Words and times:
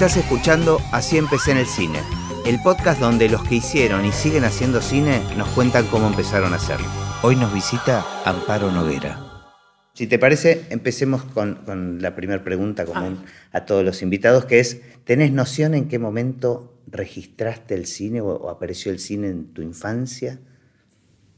Estás 0.00 0.16
escuchando 0.16 0.78
Así 0.92 1.18
empecé 1.18 1.50
en 1.50 1.58
el 1.58 1.66
cine, 1.66 1.98
el 2.46 2.58
podcast 2.62 2.98
donde 3.02 3.28
los 3.28 3.46
que 3.46 3.56
hicieron 3.56 4.06
y 4.06 4.12
siguen 4.12 4.44
haciendo 4.44 4.80
cine 4.80 5.20
nos 5.36 5.46
cuentan 5.50 5.86
cómo 5.88 6.06
empezaron 6.06 6.54
a 6.54 6.56
hacerlo. 6.56 6.86
Hoy 7.22 7.36
nos 7.36 7.52
visita 7.52 8.06
Amparo 8.24 8.72
Noguera. 8.72 9.44
Si 9.92 10.06
te 10.06 10.18
parece, 10.18 10.64
empecemos 10.70 11.24
con, 11.24 11.98
la 12.00 12.16
primera 12.16 12.42
pregunta 12.42 12.86
común 12.86 13.18
a 13.52 13.66
todos 13.66 13.84
los 13.84 14.00
invitados, 14.00 14.46
que 14.46 14.60
es, 14.60 14.80
¿tenés 15.04 15.32
noción 15.32 15.74
en 15.74 15.86
qué 15.86 15.98
momento 15.98 16.80
registraste 16.86 17.74
el 17.74 17.84
cine 17.84 18.22
o, 18.22 18.48
apareció 18.48 18.92
el 18.92 19.00
cine 19.00 19.28
en 19.28 19.52
tu 19.52 19.60
infancia? 19.60 20.40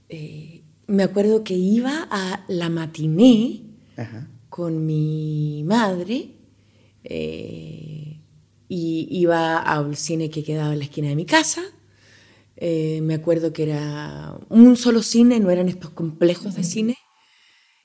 Eh, 0.09 0.63
me 0.87 1.03
acuerdo 1.03 1.43
que 1.43 1.55
iba 1.55 2.07
a 2.09 2.45
la 2.47 2.69
matiné 2.69 3.65
con 4.49 4.87
mi 4.87 5.65
madre 5.67 6.37
eh, 7.03 7.92
y 8.75 9.07
iba 9.11 9.59
al 9.59 9.97
cine 9.97 10.31
que 10.31 10.43
quedaba 10.43 10.73
en 10.73 10.79
la 10.79 10.87
esquina 10.87 11.09
de 11.09 11.15
mi 11.15 11.27
casa. 11.27 11.61
Eh, 12.57 13.01
me 13.03 13.13
acuerdo 13.13 13.53
que 13.53 13.65
era 13.65 14.39
un 14.49 14.79
solo 14.79 15.03
cine, 15.03 15.41
no 15.41 15.51
eran 15.51 15.69
estos 15.69 15.91
complejos 15.91 16.55
de 16.55 16.65
cine, 16.65 16.97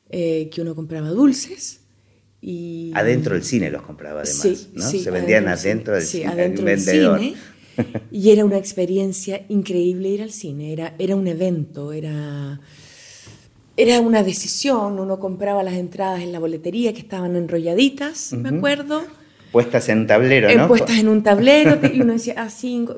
eh, 0.09 0.49
que 0.49 0.61
uno 0.61 0.75
compraba 0.75 1.09
dulces. 1.09 1.81
Y... 2.39 2.93
Adentro 2.95 3.33
del 3.33 3.43
cine 3.43 3.69
los 3.69 3.81
compraba 3.81 4.21
además, 4.21 4.69
¿no? 4.73 4.89
Se 4.89 5.11
vendían 5.11 5.49
adentro, 5.49 5.93
del 5.93 6.03
sí, 6.03 6.23
adentro 6.23 6.63
del 6.63 6.79
cine. 6.79 7.35
Y 8.09 8.29
era 8.29 8.45
una 8.45 8.57
experiencia 8.57 9.45
increíble 9.49 10.07
ir 10.07 10.21
al 10.21 10.31
cine, 10.31 10.71
era, 10.71 10.95
era 10.97 11.17
un 11.17 11.27
evento, 11.27 11.91
era 11.91 12.61
era 13.75 13.99
una 13.99 14.23
decisión, 14.23 14.99
uno 14.99 15.19
compraba 15.19 15.61
las 15.63 15.75
entradas 15.75 16.21
en 16.21 16.31
la 16.31 16.39
boletería 16.39 16.93
que 16.93 16.99
estaban 16.99 17.35
enrolladitas, 17.35 18.33
me 18.33 18.49
acuerdo. 18.49 19.03
Puestas 19.51 19.89
en 19.89 19.99
un 19.99 20.07
tablero, 20.07 20.53
¿no? 20.55 20.67
puestas 20.67 20.97
en 20.99 21.07
un 21.07 21.23
tablero, 21.23 21.79
y 21.93 22.01
uno 22.01 22.13
decía 22.13 22.35
ah, 22.37 22.49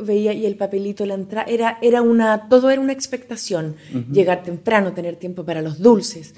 veía 0.02 0.33
y 0.33 0.45
el 0.45 0.56
papelito 0.56 1.06
la 1.06 1.14
entrada, 1.14 1.45
era, 1.50 1.78
era 1.81 2.02
una, 2.02 2.50
todo 2.50 2.69
era 2.69 2.81
una 2.81 2.94
expectación, 2.94 3.75
llegar 4.11 4.44
temprano, 4.44 4.94
tener 4.94 5.16
tiempo 5.16 5.45
para 5.45 5.61
los 5.61 5.80
dulces. 5.80 6.33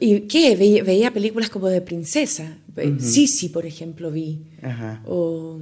¿Y 0.00 0.20
qué? 0.22 0.54
Veía, 0.56 1.12
películas 1.12 1.48
como 1.48 1.68
de 1.68 1.80
princesa, 1.80 2.58
Sisi, 2.98 3.48
por 3.48 3.64
ejemplo, 3.64 4.10
vi. 4.10 4.42
O 5.06 5.60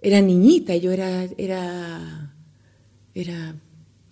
era 0.00 0.20
niñita, 0.20 0.74
yo 0.76 0.90
era, 0.90 1.24
era, 1.36 2.34
era 3.14 3.54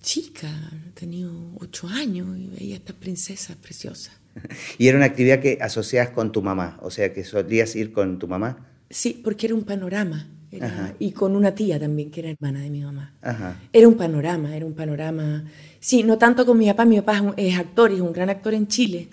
chica, 0.00 0.48
tenía 0.94 1.28
ocho 1.58 1.88
años 1.88 2.28
y 2.38 2.46
veía 2.48 2.76
esta 2.76 2.92
princesa 2.92 3.56
preciosa. 3.60 4.12
¿Y 4.78 4.88
era 4.88 4.96
una 4.96 5.06
actividad 5.06 5.40
que 5.40 5.58
asocias 5.60 6.10
con 6.10 6.32
tu 6.32 6.42
mamá? 6.42 6.78
O 6.82 6.90
sea, 6.90 7.12
que 7.12 7.24
solías 7.24 7.74
ir 7.76 7.92
con 7.92 8.18
tu 8.18 8.28
mamá. 8.28 8.69
Sí, 8.90 9.20
porque 9.22 9.46
era 9.46 9.54
un 9.54 9.62
panorama. 9.62 10.26
y 10.98 11.12
con 11.12 11.36
una 11.36 11.54
tía 11.54 11.78
también, 11.78 12.10
que 12.10 12.20
era 12.20 12.30
hermana 12.30 12.60
de 12.60 12.70
mi 12.70 12.80
mamá. 12.82 13.14
Era 13.72 13.86
un 13.86 13.94
panorama, 13.94 14.54
era 14.54 14.66
un 14.66 14.74
panorama. 14.74 15.44
Sí, 15.78 16.02
no 16.02 16.18
tanto 16.18 16.44
con 16.44 16.58
mi 16.58 16.66
papá, 16.66 16.84
mi 16.84 17.00
papá 17.00 17.34
es, 17.36 17.56
actor, 17.56 17.92
es 17.92 18.00
un 18.00 18.12
gran 18.12 18.28
actor 18.28 18.52
en 18.54 18.66
Chile, 18.66 19.08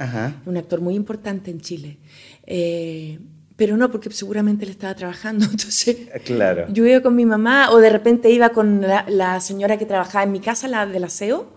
un 0.45 0.57
actor 0.57 0.81
muy 0.81 0.95
importante 0.95 1.51
en 1.51 1.61
Chile. 1.61 1.99
Eh, 2.45 3.19
pero 3.57 3.75
no, 3.75 3.91
porque 3.91 4.11
seguramente 4.11 4.65
él 4.65 4.71
estaba 4.71 4.95
trabajando. 4.95 5.45
Entonces, 5.51 5.97
claro. 6.23 6.65
yo 6.69 6.85
iba 6.85 7.01
con 7.01 7.15
mi 7.15 7.25
mamá 7.25 7.71
o 7.71 7.79
de 7.79 7.89
repente 7.89 8.31
iba 8.31 8.49
con 8.49 8.81
la, 8.81 9.41
señora 9.41 9.77
que 9.77 9.85
trabajaba 9.85 10.23
en 10.23 10.31
mi 10.31 10.39
casa, 10.39 10.67
la 10.67 10.85
del 10.85 11.03
aseo, 11.03 11.53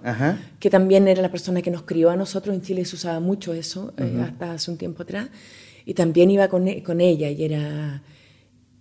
que 0.58 0.70
también 0.70 1.08
era 1.08 1.22
la 1.22 1.30
persona 1.30 1.62
que 1.62 1.70
nos 1.70 1.82
crió 1.82 2.10
a 2.10 2.16
nosotros. 2.16 2.54
En 2.54 2.62
Chile 2.62 2.84
se 2.84 2.96
usaba 2.96 3.20
mucho 3.20 3.52
eso, 3.52 3.92
eh, 3.98 4.20
hasta 4.22 4.52
hace 4.52 4.70
un 4.70 4.78
tiempo 4.78 5.02
atrás. 5.02 5.28
Y 5.84 5.94
también 5.94 6.30
iba 6.30 6.48
con, 6.48 6.68
e, 6.68 6.82
con 6.82 7.00
ella 7.00 7.30
y 7.30 7.44
era, 7.44 8.02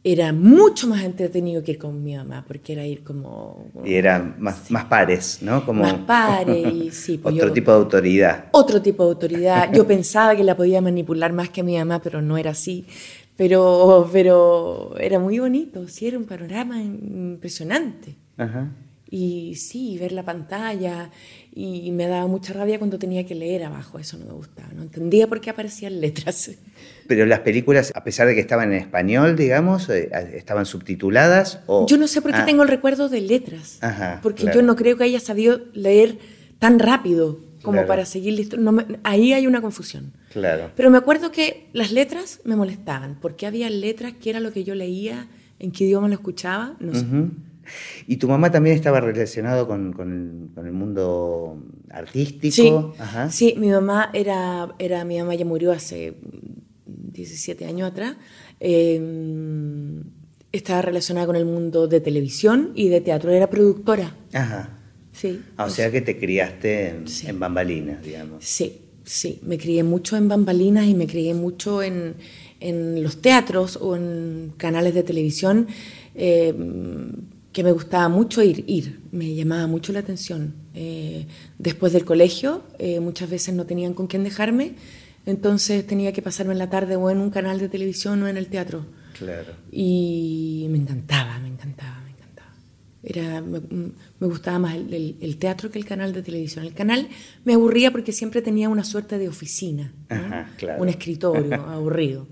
era 0.04 0.34
mucho 0.34 0.88
más 0.88 1.04
entretenido 1.04 1.64
que 1.64 1.72
ir 1.72 1.78
con 1.78 2.04
mi 2.04 2.16
mamá, 2.16 2.44
porque 2.48 2.74
era 2.74 2.86
ir 2.86 3.04
como... 3.04 3.72
y 3.84 3.94
eran 3.94 4.36
más, 4.40 4.70
más 4.72 4.86
pares, 4.86 5.40
¿no? 5.42 5.66
Como... 5.66 5.82
Más 5.82 5.96
pares, 5.96 6.74
y 6.74 6.92
sí. 6.92 7.18
Pues 7.18 7.36
otro 7.36 7.52
tipo 7.52 7.72
de 7.72 7.78
autoridad. 7.78 8.46
Otro 8.52 8.82
tipo 8.82 9.04
de 9.04 9.10
autoridad. 9.10 9.72
Yo 9.74 9.86
pensaba 9.86 10.36
que 10.36 10.44
la 10.44 10.56
podía 10.56 10.82
manipular 10.82 11.34
más 11.34 11.50
que 11.50 11.64
mi 11.64 11.78
mamá, 11.78 12.02
pero 12.02 12.22
no 12.22 12.38
era 12.38 12.52
así. 12.52 12.86
Pero, 13.36 14.10
pero 14.12 14.96
era 15.00 15.18
muy 15.18 15.40
bonito, 15.40 15.88
sí, 15.88 16.08
era 16.08 16.18
un 16.18 16.26
panorama 16.26 16.82
impresionante. 16.82 18.16
Ajá. 18.38 18.70
Y 19.12 19.56
sí, 19.56 19.98
ver 19.98 20.12
la 20.12 20.24
pantalla, 20.24 21.10
y 21.52 21.90
me 21.92 22.08
daba 22.08 22.28
mucha 22.28 22.54
rabia 22.54 22.78
cuando 22.78 23.00
tenía 23.00 23.26
que 23.26 23.34
leer 23.34 23.64
abajo, 23.64 23.98
eso 23.98 24.18
no 24.18 24.26
me 24.26 24.34
gustaba, 24.34 24.70
no 24.76 24.84
entendía 24.84 25.28
por 25.28 25.42
qué 25.42 25.50
aparecían 25.50 26.00
letras. 26.00 26.52
Pero 27.08 27.26
las 27.26 27.40
películas, 27.40 27.92
a 27.96 28.04
pesar 28.04 28.28
de 28.28 28.36
que 28.36 28.42
estaban 28.42 28.72
en 28.72 28.80
español, 28.80 29.36
digamos, 29.36 29.90
eh, 29.90 30.10
estaban 30.36 30.68
subtituladas 30.68 31.60
o... 31.66 31.88
Yo 31.88 31.98
no 31.98 32.08
sé 32.08 32.22
por 32.22 32.32
qué 32.32 32.38
ah. 32.38 32.46
tengo 32.46 32.62
el 32.62 32.70
recuerdo 32.70 33.10
de 33.10 33.22
letras, 33.22 33.80
porque 34.22 34.46
yo 34.54 34.62
no 34.62 34.76
creo 34.76 34.96
que 34.96 35.06
haya 35.06 35.20
sabido 35.20 35.62
leer 35.74 36.20
tan 36.60 36.78
rápido 36.78 37.40
como 37.64 37.86
para 37.88 38.06
seguir 38.06 38.34
listo. 38.34 38.58
ahí 39.04 39.34
hay 39.34 39.48
una 39.48 39.60
confusión. 39.60 40.14
Claro. 40.32 40.72
Pero 40.76 40.92
me 40.92 40.98
acuerdo 40.98 41.32
que 41.32 41.68
las 41.74 41.92
letras 41.92 42.42
me 42.44 42.56
molestaban, 42.56 43.18
porque 43.20 43.48
había 43.48 43.70
letras 43.70 44.14
que 44.14 44.30
era 44.30 44.40
lo 44.40 44.54
que 44.54 44.64
yo 44.64 44.76
leía, 44.76 45.28
en 45.58 45.72
qué 45.72 45.86
idioma 45.86 46.08
lo 46.08 46.14
escuchaba, 46.14 46.76
no 46.80 46.94
sé. 46.94 47.06
¿Y 48.08 48.18
tu 48.18 48.28
mamá 48.28 48.52
también 48.52 48.76
estaba 48.76 49.00
relacionado 49.00 49.68
con, 49.68 49.94
el, 50.58 50.72
mundo 50.72 51.62
artístico? 51.90 52.94
Sí, 53.30 53.52
sí, 53.52 53.56
mi 53.58 53.70
mamá 53.70 54.10
era, 54.14 54.74
era, 54.80 55.04
mi 55.06 55.20
mamá 55.20 55.36
ya 55.36 55.46
murió 55.46 55.72
hace 55.72 56.16
17 56.86 57.66
años 57.66 57.92
atrás. 57.92 58.16
Em, 58.60 60.04
estaba 60.52 60.82
relacionada 60.82 61.28
con 61.28 61.36
el 61.36 61.46
mundo 61.46 61.88
de 61.88 62.00
televisión 62.00 62.72
y 62.76 62.90
de 62.90 63.02
teatro, 63.02 63.32
era 63.32 63.50
productora. 63.50 64.16
Ajá. 64.34 64.78
Sí. 65.12 65.42
Ah, 65.58 65.66
o 65.66 65.70
sea 65.70 65.92
que 65.92 66.02
te 66.02 66.18
criaste 66.18 66.96
en, 67.26 67.40
bambalinas, 67.40 68.02
digamos. 68.02 68.44
Sí, 68.44 68.82
sí, 69.04 69.40
me 69.44 69.58
crié 69.58 69.84
mucho 69.84 70.16
en 70.18 70.28
bambalinas 70.28 70.88
y 70.88 70.94
me 70.94 71.08
crié 71.08 71.34
mucho 71.34 71.84
en, 71.84 72.16
en 72.60 73.04
los 73.04 73.22
teatros 73.22 73.78
o 73.82 73.96
en 73.96 74.54
canales 74.58 74.94
de 74.94 75.04
televisión. 75.04 75.68
Eh, 76.16 76.54
que 77.60 77.64
me 77.66 77.74
gustaba 77.74 78.08
mucho 78.08 78.42
ir, 78.42 78.64
ir, 78.68 79.02
me 79.12 79.36
llamaba 79.36 79.68
mucho 79.68 79.92
la 79.92 80.00
atención. 80.00 80.54
Eh, 80.74 81.28
después 81.58 81.92
del 81.92 82.06
colegio, 82.06 82.64
eh, 82.78 83.02
muchas 83.02 83.30
veces 83.30 83.54
no 83.54 83.66
tenían 83.66 83.94
con 83.94 84.08
quién 84.08 84.24
dejarme, 84.24 84.76
entonces 85.26 85.86
tenía 85.86 86.14
que 86.14 86.22
pasarme 86.22 86.54
en 86.54 86.60
la 86.60 86.70
tarde 86.70 86.96
o 86.96 87.10
en 87.10 87.18
un 87.18 87.30
canal 87.30 87.60
de 87.60 87.68
televisión 87.68 88.24
o 88.24 88.30
en 88.30 88.38
el 88.38 88.48
teatro. 88.48 88.86
Claro. 89.18 89.52
Y 89.74 90.68
me 90.70 90.78
encantaba, 90.78 91.38
me 91.40 91.50
encantaba, 91.50 92.00
me 92.06 92.12
encantaba. 92.12 92.54
Era, 93.04 93.42
me, 93.42 93.60
gustaba 94.26 94.58
más 94.58 94.76
el, 94.76 95.36
teatro 95.38 95.70
que 95.70 95.80
el 95.80 95.86
canal 95.86 96.14
de 96.14 96.22
televisión. 96.22 96.64
El 96.64 96.74
canal 96.74 97.10
me 97.44 97.56
aburría 97.56 97.92
porque 97.92 98.14
siempre 98.14 98.42
tenía 98.42 98.70
una 98.70 98.86
suerte 98.86 99.18
de 99.18 99.28
oficina, 99.28 99.92
un 100.78 100.88
escritorio 100.88 101.56
aburrido. 101.68 102.26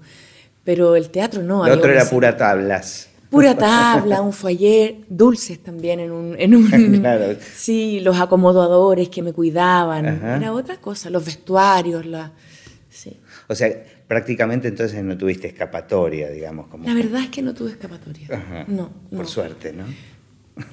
Pero 0.63 0.95
el 0.95 1.09
teatro 1.09 1.43
no. 1.43 1.65
El 1.65 1.73
otro 1.73 1.91
era 1.91 2.05
pura 2.05 2.37
tablas. 2.37 3.09
Pura 3.29 3.57
tabla, 3.57 4.21
un 4.21 4.33
foyer, 4.33 4.99
dulces 5.09 5.61
también 5.61 5.99
en 5.99 6.11
un... 6.11 6.35
En 6.39 6.55
un 6.55 6.67
claro. 6.99 7.37
Sí, 7.55 7.99
los 7.99 8.19
acomodadores 8.19 9.09
que 9.09 9.21
me 9.21 9.33
cuidaban, 9.33 10.05
era 10.05 10.53
otra 10.53 10.77
cosa, 10.77 11.09
los 11.09 11.25
vestuarios, 11.25 12.05
la... 12.05 12.31
Sí. 12.89 13.17
O 13.47 13.55
sea, 13.55 13.69
prácticamente 14.07 14.67
entonces 14.67 15.03
no 15.03 15.17
tuviste 15.17 15.47
escapatoria, 15.47 16.29
digamos. 16.29 16.67
Como... 16.67 16.85
La 16.85 16.93
verdad 16.93 17.21
es 17.21 17.29
que 17.29 17.41
no 17.41 17.53
tuve 17.53 17.71
escapatoria. 17.71 18.65
No, 18.67 18.91
Por 19.15 19.27
suerte, 19.27 19.73
¿no? 19.73 19.83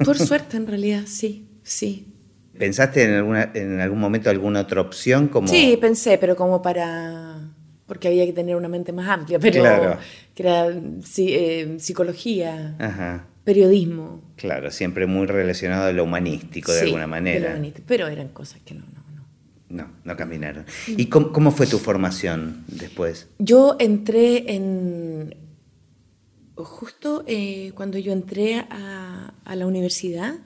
Por 0.04 0.19
suerte, 0.26 0.56
en 0.56 0.66
realidad, 0.66 1.03
sí, 1.06 1.48
sí. 1.62 2.09
¿Pensaste 2.56 3.03
en, 3.03 3.15
alguna, 3.15 3.50
en 3.54 3.81
algún 3.81 3.98
momento 3.98 4.31
alguna 4.31 4.60
otra 4.60 4.81
opción? 4.81 5.28
Como... 5.28 5.48
Sí, 5.48 5.76
pensé, 5.81 6.19
pero 6.19 6.36
como 6.36 6.62
para 6.62 7.53
porque 7.86 8.09
había 8.09 8.25
que 8.27 8.33
tener 8.33 8.57
una 8.57 8.69
mente 8.69 8.92
más 8.92 9.09
amplia, 9.09 9.39
pero 9.41 9.98
que 10.34 10.42
era 10.42 10.69
eh, 10.69 11.77
psicología, 11.78 12.77
periodismo. 13.45 14.22
Claro, 14.36 14.71
siempre 14.71 15.07
muy 15.07 15.27
relacionado 15.27 15.86
a 15.86 15.92
lo 15.92 16.04
humanístico 16.04 16.72
de 16.72 16.81
alguna 16.83 17.07
manera. 17.07 17.60
pero 17.86 18.09
eran 18.09 18.28
cosas 18.28 18.60
que 18.65 18.75
no, 18.75 18.81
no, 18.81 19.04
no. 19.15 19.84
No, 19.84 19.91
no 20.04 20.16
caminaron. 20.16 20.65
¿Y 20.86 21.07
cómo, 21.07 21.51
fue 21.51 21.66
tu 21.66 21.78
formación 21.78 22.65
después? 22.69 23.28
Yo 23.39 23.77
entré 23.78 24.54
en... 24.54 25.37
Justo 26.57 27.25
eh, 27.27 27.72
cuando 27.75 27.98
yo 27.98 28.13
entré 28.13 28.65
a, 28.71 29.34
a 29.45 29.57
la 29.57 29.66
universidad, 29.66 30.37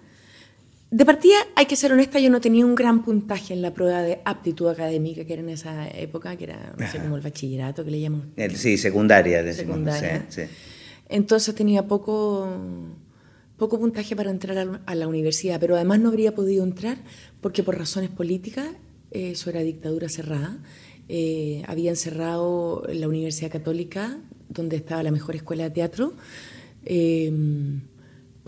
de 0.90 1.05
partida, 1.05 1.37
hay 1.55 1.67
que 1.67 1.76
ser 1.76 1.93
honesta, 1.93 2.19
yo 2.19 2.31
no 2.31 2.40
tenía 2.40 2.64
un 2.64 2.75
gran 2.75 3.05
puntaje 3.05 3.52
en 3.52 3.61
la 3.61 3.75
prueba 3.75 4.02
de 4.02 4.20
aptitud 4.25 4.69
académica 4.69 5.25
que 5.25 5.35
era 5.35 5.43
en 5.43 5.50
esa 5.50 5.88
época, 5.88 6.37
que 6.37 6.44
era 6.44 6.75
no 6.79 6.90
sé, 6.90 6.99
como 6.99 7.17
el 7.17 7.23
bachillerato 7.23 7.85
que 7.85 7.90
le 7.90 8.00
llaman. 8.00 8.32
Eh, 8.37 8.50
sí, 8.56 8.79
secundaria, 8.79 9.43
decimos. 9.43 9.76
Secundaria. 9.76 10.26
Sí, 10.31 10.43
Entonces 11.11 11.55
tenía 11.55 11.87
poco, 11.87 12.49
poco 13.58 13.79
puntaje 13.79 14.17
para 14.17 14.31
entrar 14.31 14.81
a 14.87 14.94
la 14.94 15.08
universidad, 15.08 15.61
pero 15.61 15.76
además 15.76 16.00
no 16.00 16.08
habría 16.08 16.35
podido 16.35 16.64
entrar 16.64 16.96
porque 17.43 17.62
por 17.62 17.76
razones 17.76 18.08
políticas, 18.08 18.69
eh, 19.11 19.32
eso 19.32 19.50
era 19.50 19.61
dictadura 19.61 20.08
cerrada, 20.08 20.58
eh, 21.11 21.62
habían 21.67 21.96
cerrado 21.96 22.82
la 22.91 23.08
Universidad 23.08 23.50
Católica, 23.50 24.19
donde 24.49 24.76
estaba 24.76 25.02
la 25.02 25.11
mejor 25.11 25.37
escuela 25.37 25.64
de 25.64 25.70
teatro, 25.70 26.14
em, 26.84 27.81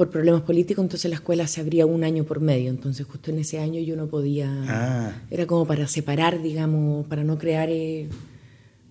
por 0.01 0.09
problemas 0.09 0.41
políticos, 0.41 0.83
entonces 0.83 1.11
la 1.11 1.17
escuela 1.17 1.47
se 1.47 1.61
abría 1.61 1.85
un 1.85 2.05
año 2.05 2.25
por 2.25 2.41
medio, 2.41 2.71
entonces 2.71 3.05
justo 3.07 3.31
en 3.31 3.39
ese 3.41 3.59
año 3.59 3.81
yo 3.83 3.97
no 3.97 4.07
podía, 4.07 4.49
Ah. 4.67 5.13
era 5.31 5.45
como 5.47 5.67
para 5.67 5.87
separar, 5.87 6.41
digamos, 6.41 7.07
para 7.07 7.23
no 7.23 7.37
crear... 7.37 7.69
eh, 7.71 8.09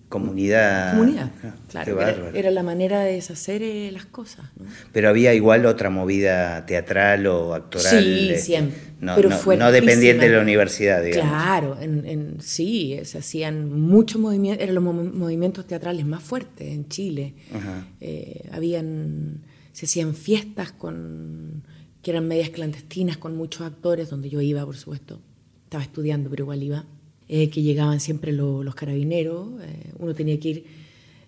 Comunidad. 0.08 0.92
comunidad, 0.92 1.30
Ah, 1.44 1.54
claro, 1.68 2.00
era, 2.34 2.50
la 2.52 2.62
manera 2.62 3.00
de 3.00 3.14
deshacer 3.14 3.62
eh, 3.62 3.90
las 3.92 4.06
cosas. 4.06 4.44
¿no? 4.58 4.66
Pero 4.92 5.08
había 5.08 5.34
igual 5.34 5.66
otra 5.66 5.88
movida 5.90 6.64
teatral 6.66 7.26
o 7.28 7.54
actoral. 7.54 7.90
Sí, 8.04 8.28
este, 8.30 8.38
siempre, 8.40 8.76
No, 9.00 9.14
pero 9.16 9.30
no- 9.30 9.56
no 9.56 9.72
dependiente 9.72 10.28
de 10.28 10.34
la 10.36 10.42
universidad, 10.42 11.02
digamos. 11.02 11.28
Claro, 11.32 11.76
en, 11.80 12.06
en- 12.06 12.36
sí, 12.40 12.98
se 13.04 13.18
hacían 13.18 13.72
muchos 13.80 14.20
movimientos, 14.20 14.62
eran 14.62 14.74
los 14.76 14.84
mo- 14.84 14.92
movimientos 14.92 15.66
teatrales 15.66 16.04
más 16.06 16.22
fuertes 16.22 16.68
en 16.68 16.88
Chile. 16.88 17.34
Ajá. 17.54 17.86
Eh, 18.00 18.48
habían, 18.52 19.42
se 19.72 19.86
hacían 19.86 20.14
fiestas 20.14 20.72
con, 20.72 21.62
que 22.02 22.10
eran 22.10 22.26
medias 22.28 22.50
clandestinas 22.50 23.16
con 23.18 23.36
muchos 23.36 23.62
actores, 23.62 24.10
donde 24.10 24.28
yo 24.30 24.40
iba, 24.40 24.64
por 24.64 24.76
supuesto. 24.76 25.20
Estaba 25.64 25.82
estudiando, 25.84 26.28
pero 26.30 26.44
igual 26.44 26.62
iba. 26.62 26.84
eh, 27.32 27.48
que 27.48 27.62
llegaban 27.62 28.00
siempre 28.00 28.32
lo- 28.32 28.64
los 28.64 28.74
carabineros. 28.74 29.48
eh, 29.62 29.92
uno 30.00 30.14
tenía 30.14 30.38
que 30.40 30.48
ir 30.48 30.64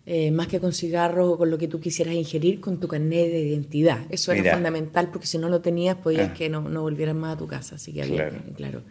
eh, 0.05 0.33
más 0.33 0.49
que 0.49 0.59
con 0.59 0.73
cigarros 0.73 1.29
o 1.35 1.39
con 1.39 1.49
lo 1.49 1.57
que 1.59 1.69
tú 1.69 1.79
quisieras 1.79 2.15
ingerir, 2.17 2.61
con 2.61 2.81
tu 2.81 2.89
carnet 2.89 3.31
de 3.31 3.41
identidad. 3.47 4.05
Eso 4.11 4.33
era 4.33 4.55
fundamental 4.57 5.11
porque 5.13 5.29
si 5.29 5.39
no 5.39 5.49
lo 5.49 5.61
tenías, 5.61 5.95
podías 5.99 6.31
Ah. 6.31 6.35
que 6.35 6.49
no, 6.49 6.61
no 6.69 6.83
volvieras 6.83 7.15
más 7.15 7.37
a 7.37 7.39
tu 7.39 7.47
casa. 7.47 7.77
Así 7.77 7.93
que 7.93 8.03
había, 8.03 8.17
Claro. 8.29 8.43
claro. 8.57 8.83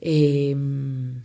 Eh, 0.00 0.54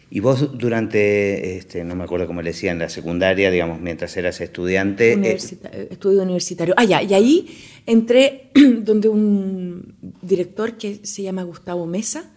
Y 0.10 0.20
vos 0.20 0.58
durante, 0.58 1.58
este, 1.58 1.84
no 1.84 1.96
me 1.96 2.04
acuerdo 2.04 2.28
cómo 2.28 2.42
le 2.42 2.50
decían, 2.52 2.80
la 2.80 2.90
secundaria, 2.90 3.52
digamos, 3.52 3.80
mientras 3.80 4.16
eras 4.18 4.42
estudiante. 4.42 5.12
eh, 5.14 5.16
Universita- 5.18 5.70
eh, 5.74 5.88
estudio 5.92 6.24
universitario. 6.24 6.74
Ah, 6.78 6.84
ya, 6.84 7.02
y 7.04 7.14
ahí 7.14 7.48
entré 7.86 8.50
donde 8.82 9.10
un 9.10 9.96
director 10.22 10.74
que 10.78 11.00
se 11.04 11.22
llama 11.24 11.44
Gustavo 11.44 11.86
Mesa, 11.86 12.32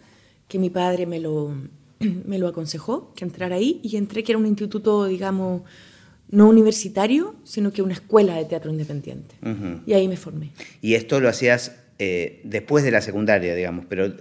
que 0.48 0.58
mi 0.58 0.70
padre 0.70 1.06
me 1.06 1.20
lo, 1.20 1.54
me 2.26 2.38
lo 2.38 2.48
aconsejó, 2.48 3.12
que 3.14 3.24
entrara 3.24 3.56
ahí, 3.56 3.80
y 3.82 3.96
entré 3.96 4.22
que 4.22 4.32
era 4.32 4.38
un 4.38 4.46
instituto, 4.46 5.06
digamos, 5.06 5.62
no 6.30 6.48
universitario, 6.48 7.34
sino 7.44 7.72
que 7.72 7.82
una 7.82 7.92
escuela 7.94 8.34
de 8.36 8.44
teatro 8.44 8.70
independiente. 8.70 9.34
Ujú. 9.42 9.80
Y 9.86 9.92
ahí 9.94 10.08
me 10.08 10.16
formé. 10.16 10.50
Y 10.82 10.94
esto 10.94 11.20
lo 11.20 11.28
hacías 11.28 11.76
eh, 11.98 12.40
después 12.44 12.84
de 12.84 12.90
la 12.90 13.00
secundaria, 13.00 13.54
digamos, 13.54 13.86
pero 13.88 14.12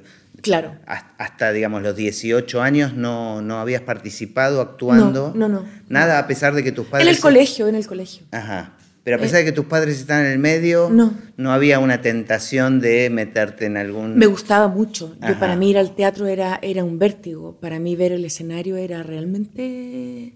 Claro. 0.46 0.76
has- 0.88 1.06
hasta, 1.18 1.52
digamos, 1.52 1.82
los 1.84 1.96
18 1.96 2.62
años 2.62 2.94
no, 2.94 3.42
no 3.42 3.60
habías 3.60 3.82
participado 3.82 4.62
actuando. 4.62 5.34
No, 5.36 5.48
no, 5.50 5.62
no. 5.62 5.66
Nada, 5.90 6.20
a 6.20 6.28
pesar 6.28 6.54
de 6.56 6.64
que 6.64 6.72
tus 6.72 6.88
padres... 6.88 7.08
En 7.08 7.14
el 7.16 7.20
colegio, 7.22 7.68
en 7.68 7.76
el 7.76 7.86
colegio. 7.86 8.26
Ajá. 8.32 8.74
Pero 9.04 9.18
a 9.18 9.20
pesar 9.20 9.38
de 9.40 9.46
que 9.46 9.52
tus 9.52 9.66
padres 9.66 10.00
están 10.00 10.26
en 10.26 10.32
el 10.32 10.40
medio, 10.40 10.90
No. 10.92 11.14
no 11.38 11.52
había 11.52 11.78
una 11.78 12.02
tentación 12.02 12.80
de 12.80 13.12
meterte 13.12 13.66
en 13.68 13.78
algún... 13.78 14.18
Me 14.18 14.26
gustaba 14.26 14.68
mucho. 14.68 15.16
Yo, 15.28 15.38
para 15.40 15.56
mí 15.56 15.70
ir 15.70 15.78
al 15.78 15.94
teatro 15.94 16.26
era, 16.26 16.58
era 16.64 16.84
un 16.84 16.98
vértigo. 16.98 17.56
Para 17.60 17.78
mí 17.80 17.96
ver 17.96 18.14
el 18.14 18.26
escenario 18.26 18.78
era 18.78 19.04
realmente... 19.04 20.34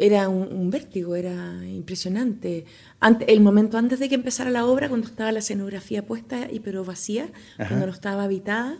Era 0.00 0.28
un, 0.28 0.52
un 0.52 0.70
vértigo, 0.70 1.16
era 1.16 1.60
impresionante. 1.66 2.64
Ante- 3.00 3.32
el 3.32 3.40
momento 3.40 3.76
antes 3.78 3.98
de 3.98 4.08
que 4.08 4.14
empezara 4.14 4.48
la 4.48 4.64
obra, 4.64 4.88
cuando 4.88 5.08
estaba 5.08 5.32
la 5.32 5.40
escenografía 5.40 6.06
puesta 6.06 6.46
y 6.50 6.60
pero 6.60 6.84
vacía, 6.84 7.28
Ajá. 7.58 7.68
cuando 7.68 7.86
no 7.86 7.92
estaba 7.92 8.22
habitada, 8.22 8.78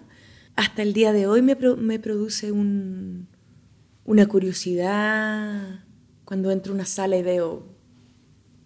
hasta 0.59 0.83
el 0.83 0.93
día 0.93 1.13
de 1.13 1.27
hoy 1.29 1.41
me, 1.41 1.55
pro- 1.55 1.77
me 1.77 1.99
produce 2.01 2.51
un- 2.51 3.29
una 4.05 4.27
curiosidad 4.27 5.81
cuando 6.25 6.51
entro 6.51 6.73
a 6.73 6.75
una 6.75 6.85
sala 6.85 7.17
y 7.17 7.23
veo 7.23 7.65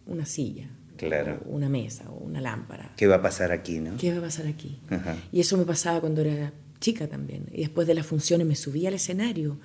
una 0.06 0.24
silla, 0.24 0.68
Claro. 0.96 1.42
o 1.46 1.50
una 1.50 1.68
mesa 1.68 2.10
o 2.10 2.14
una 2.14 2.40
lámpara. 2.40 2.92
¿Qué 2.96 3.06
va 3.06 3.16
a 3.16 3.22
pasar 3.22 3.52
aquí, 3.52 3.78
no? 3.80 3.96
¿Qué 3.98 4.10
va 4.12 4.18
a 4.18 4.22
pasar 4.22 4.46
aquí? 4.46 4.78
Ajá. 4.88 5.16
Y 5.32 5.40
eso 5.40 5.56
me 5.58 5.64
pasaba 5.64 6.00
cuando 6.00 6.22
era 6.22 6.52
chica 6.80 7.06
también. 7.08 7.44
Y 7.52 7.60
después 7.60 7.86
de 7.86 7.94
las 7.94 8.06
funciones 8.06 8.46
me 8.46 8.56
subía 8.56 8.88
al 8.88 8.94
escenario, 8.94 9.58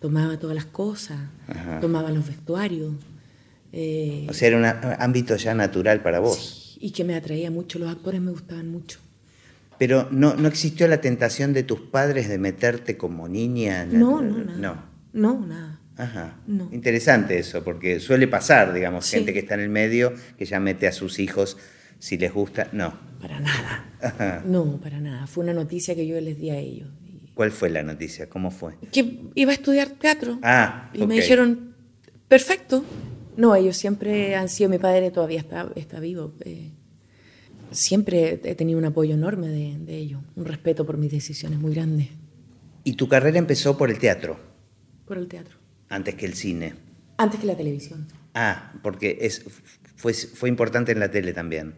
tomaba 0.00 0.38
todas 0.38 0.56
las 0.56 0.66
cosas, 0.66 1.18
Ajá. 1.46 1.80
tomaba 1.80 2.10
los 2.10 2.26
vestuarios. 2.26 2.94
eh, 3.72 4.26
O 4.30 4.32
sea, 4.32 4.48
era 4.48 4.56
un 4.56 4.64
ámbito 4.98 5.36
ya 5.36 5.54
natural 5.54 6.02
para 6.02 6.20
vos. 6.20 6.78
y 6.80 6.90
que 6.92 7.04
me 7.04 7.14
atraía 7.14 7.50
mucho, 7.50 7.78
los 7.78 7.90
actores 7.90 8.20
me 8.20 8.30
gustaban 8.30 8.68
mucho. 8.70 8.98
Pero 9.78 10.08
no, 10.10 10.34
no 10.34 10.48
existió 10.48 10.88
la 10.88 11.00
tentación 11.00 11.52
de 11.52 11.62
tus 11.62 11.80
padres 11.80 12.28
de 12.28 12.38
meterte 12.38 12.96
como 12.96 13.28
niña. 13.28 13.84
No, 13.86 14.22
no, 14.22 14.38
nada. 14.38 14.58
No. 14.58 14.82
No, 15.12 15.46
nada. 15.46 15.80
Ajá. 15.96 16.36
No. 16.46 16.68
Interesante 16.72 17.38
eso, 17.38 17.62
porque 17.64 18.00
suele 18.00 18.28
pasar, 18.28 18.72
digamos, 18.74 19.06
Sí. 19.06 19.16
gente 19.16 19.32
que 19.32 19.38
está 19.40 19.54
en 19.54 19.60
el 19.60 19.68
medio, 19.70 20.12
que 20.38 20.44
ya 20.44 20.60
mete 20.60 20.86
a 20.86 20.92
sus 20.92 21.18
hijos 21.18 21.56
si 21.98 22.18
les 22.18 22.32
gusta. 22.32 22.68
No. 22.72 22.94
Para 23.20 23.40
nada. 23.40 23.84
Ajá. 24.02 24.42
No, 24.46 24.78
para 24.80 25.00
nada. 25.00 25.26
Fue 25.26 25.44
una 25.44 25.54
noticia 25.54 25.94
que 25.94 26.06
yo 26.06 26.20
les 26.20 26.38
di 26.38 26.50
a 26.50 26.56
ellos. 26.58 26.88
¿Cuál 27.34 27.50
fue 27.50 27.68
la 27.70 27.82
noticia? 27.82 28.28
¿Cómo 28.28 28.50
fue? 28.50 28.74
Que 28.92 29.20
iba 29.34 29.50
a 29.50 29.54
estudiar 29.54 29.88
teatro. 29.90 30.38
Ah, 30.42 30.90
Y 30.94 31.06
me 31.06 31.16
dijeron, 31.16 31.74
perfecto. 32.28 32.84
No, 33.36 33.54
ellos 33.54 33.76
siempre 33.76 34.34
han 34.36 34.48
sido, 34.48 34.70
mi 34.70 34.78
padre 34.78 35.10
todavía 35.10 35.40
está, 35.40 35.70
está 35.76 36.00
vivo. 36.00 36.34
eh, 36.40 36.72
siempre 37.76 38.40
he 38.42 38.54
tenido 38.54 38.78
un 38.78 38.84
apoyo 38.84 39.14
enorme 39.14 39.48
de, 39.48 39.78
de 39.78 39.96
ellos, 39.96 40.20
un 40.34 40.44
respeto 40.44 40.84
por 40.84 40.96
mis 40.98 41.10
decisiones 41.12 41.58
muy 41.60 41.74
grande 41.74 42.08
Y 42.84 42.94
tu 42.94 43.06
carrera 43.08 43.38
empezó 43.38 43.76
por 43.78 43.90
el 43.90 43.98
teatro, 43.98 44.38
por 45.06 45.18
el 45.18 45.28
teatro. 45.28 45.56
antes 45.88 46.14
que 46.16 46.26
el 46.26 46.34
cine. 46.34 46.74
Antes 47.18 47.40
que 47.40 47.46
la 47.46 47.56
televisión. 47.56 48.06
Ah, 48.34 48.72
porque 48.82 49.18
es, 49.20 49.44
fue, 49.96 50.12
fue 50.12 50.48
importante 50.48 50.92
en 50.92 50.98
la 51.00 51.10
tele 51.10 51.32
también. 51.32 51.74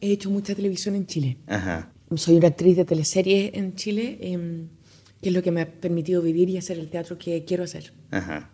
He 0.00 0.10
hecho 0.12 0.30
mucha 0.30 0.54
televisión 0.54 0.94
en 0.96 1.06
Chile. 1.06 1.36
Ajá. 1.46 1.92
Soy 2.16 2.36
una 2.36 2.48
actriz 2.48 2.76
de 2.76 2.84
teleseries 2.84 3.50
en 3.54 3.74
Chile, 3.76 4.18
em, 4.22 4.68
que 5.22 5.28
es 5.28 5.34
lo 5.34 5.42
que 5.42 5.50
me 5.52 5.60
ha 5.60 5.70
permitido 5.70 6.22
vivir 6.22 6.48
y 6.48 6.56
hacer 6.56 6.78
el 6.78 6.88
teatro 6.90 7.18
que 7.18 7.44
quiero 7.44 7.62
hacer. 7.64 7.92
Ajá. 8.10 8.50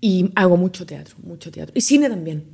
Y 0.00 0.30
hago 0.34 0.56
mucho 0.56 0.84
teatro, 0.84 1.14
mucho 1.22 1.50
teatro. 1.50 1.72
Y 1.76 1.80
cine 1.80 2.08
también. 2.10 2.44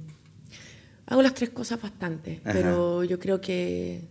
Hago 1.11 1.23
las 1.23 1.35
tres 1.35 1.51
cosas 1.51 1.83
bastante, 1.83 2.41
Ajá. 2.45 2.53
pero 2.55 3.05
yo 3.05 3.19
creo 3.19 3.41
que 3.41 4.09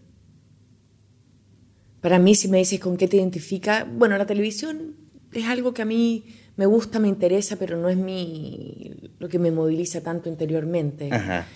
para 2.01 2.19
mí, 2.19 2.35
si 2.35 2.47
me 2.47 2.57
dices 2.59 2.79
con 2.79 2.97
qué 2.97 3.07
te 3.07 3.17
identifica, 3.17 3.85
bueno, 3.89 4.17
la 4.17 4.25
televisión 4.25 4.95
es 5.33 5.45
algo 5.45 5.73
que 5.73 5.81
a 5.81 5.85
mí 5.85 6.25
me 6.55 6.65
gusta, 6.65 6.99
me 6.99 7.07
interesa, 7.07 7.55
pero 7.55 7.77
no 7.77 7.89
es 7.89 7.97
mi, 7.97 9.11
lo 9.17 9.29
que 9.29 9.39
me 9.39 9.49
moviliza 9.49 10.01
tanto 10.01 10.29
interiormente. 10.29 11.09
Ajá. 11.11 11.47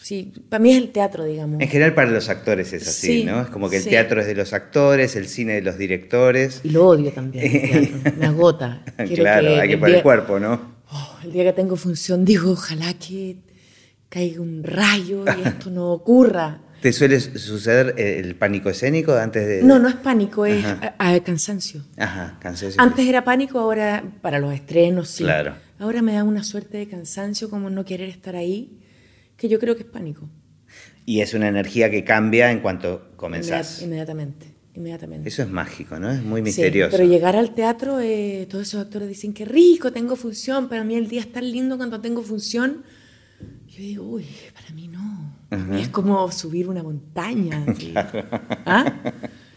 Sí, 0.00 0.32
para 0.48 0.62
mí 0.62 0.70
es 0.72 0.78
el 0.78 0.90
teatro, 0.90 1.24
digamos. 1.24 1.60
En 1.60 1.68
general 1.68 1.94
para 1.94 2.10
los 2.10 2.28
actores 2.28 2.72
es 2.72 2.86
así, 2.86 3.20
Sí, 3.20 3.24
¿no? 3.24 3.40
Es 3.42 3.48
como 3.48 3.68
que 3.70 3.76
el 3.76 3.82
sí. 3.82 3.90
teatro 3.90 4.20
es 4.20 4.26
de 4.26 4.34
los 4.34 4.52
actores, 4.52 5.14
el 5.16 5.28
cine 5.28 5.54
de 5.54 5.62
los 5.62 5.78
directores. 5.78 6.60
Y 6.64 6.70
lo 6.70 6.86
odio 6.86 7.12
también, 7.12 7.44
el 7.44 7.90
teatro. 7.90 8.12
me 8.18 8.26
agota. 8.26 8.84
Quiero 8.96 9.14
claro, 9.22 9.60
hay 9.60 9.68
que 9.68 9.78
poner 9.78 9.96
el 9.96 10.02
cuerpo, 10.02 10.38
¿no? 10.40 10.74
Oh, 10.90 11.16
el 11.24 11.32
día 11.32 11.44
que 11.44 11.52
tengo 11.52 11.76
función 11.76 12.24
digo, 12.24 12.50
ojalá 12.52 12.94
que 12.94 13.36
caiga 14.08 14.40
un 14.40 14.62
rayo 14.62 15.24
y 15.38 15.46
esto 15.48 15.70
no 15.70 15.92
ocurra. 15.92 16.60
¿Te 16.80 16.92
suele 16.92 17.18
suceder 17.18 17.94
eh, 17.96 18.20
el 18.22 18.34
pánico 18.36 18.68
escénico 18.68 19.14
antes 19.14 19.46
de...? 19.46 19.62
No, 19.62 19.78
no 19.78 19.88
es 19.88 19.94
pánico, 19.94 20.44
es 20.44 20.64
Ajá. 20.64 20.94
a- 20.98 21.14
a 21.14 21.20
cansancio. 21.24 21.82
Ajá, 21.96 22.36
cansancio. 22.40 22.80
Antes 22.80 23.06
era 23.06 23.24
pánico, 23.24 23.58
ahora 23.58 24.04
para 24.20 24.38
los 24.38 24.52
estrenos 24.52 25.08
sí. 25.08 25.24
Claro. 25.24 25.54
Ahora 25.78 26.02
me 26.02 26.12
da 26.12 26.24
una 26.24 26.44
suerte 26.44 26.76
de 26.78 26.86
cansancio 26.86 27.48
como 27.48 27.70
no 27.70 27.84
querer 27.84 28.08
estar 28.10 28.36
ahí, 28.36 28.78
que 29.36 29.48
yo 29.48 29.58
creo 29.58 29.74
que 29.76 29.82
es 29.82 29.88
pánico. 29.88 30.28
Y 31.06 31.20
es 31.20 31.32
una 31.34 31.48
energía 31.48 31.90
que 31.90 32.04
cambia 32.04 32.50
en 32.50 32.60
cuanto 32.60 33.12
comenzás. 33.16 33.80
Inmediat- 33.80 33.84
inmediatamente, 33.86 34.46
inmediatamente. 34.74 35.28
Eso 35.30 35.42
es 35.42 35.48
mágico, 35.48 35.98
¿no? 35.98 36.10
Es 36.10 36.22
muy 36.22 36.40
Sí, 36.40 36.44
misterioso. 36.44 36.96
pero 36.96 37.08
llegar 37.08 37.34
al 37.34 37.54
teatro, 37.54 37.98
eh, 38.00 38.46
todos 38.50 38.68
esos 38.68 38.82
actores 38.82 39.08
dicen 39.08 39.32
que 39.32 39.44
rico, 39.46 39.90
tengo 39.90 40.16
función. 40.16 40.68
Para 40.68 40.84
mí 40.84 40.94
el 40.96 41.08
día 41.08 41.20
es 41.22 41.32
tan 41.32 41.50
lindo 41.50 41.76
cuando 41.78 42.00
tengo 42.02 42.22
función. 42.22 42.84
Yo 43.76 43.82
digo, 43.82 44.04
uy, 44.04 44.26
para 44.54 44.70
mí 44.70 44.86
no. 44.86 45.34
Ajá. 45.50 45.78
es 45.80 45.88
como 45.88 46.30
subir 46.30 46.68
una 46.68 46.82
montaña. 46.82 47.64
¿Ah? 48.66 48.92